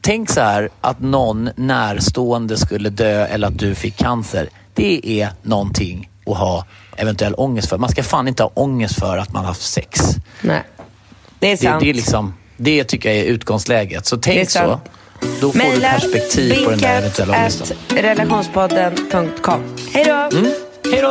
[0.00, 4.48] Tänk så här att någon närstående skulle dö eller att du fick cancer.
[4.74, 6.64] Det är någonting att ha
[6.96, 7.78] eventuell ångest för.
[7.78, 10.00] Man ska fan inte ha ångest för att man har haft sex.
[10.40, 10.62] Nej,
[11.38, 11.80] det är Det, sant.
[11.82, 14.06] det, är liksom, det tycker jag är utgångsläget.
[14.06, 14.80] Så Det tänk så.
[15.40, 17.76] Då får du Maila perspektiv på den där eventuella ångesten.
[17.88, 19.76] relationspodden.com.
[19.92, 20.38] Hej då!
[20.38, 20.52] Mm.
[20.92, 21.10] Hej då!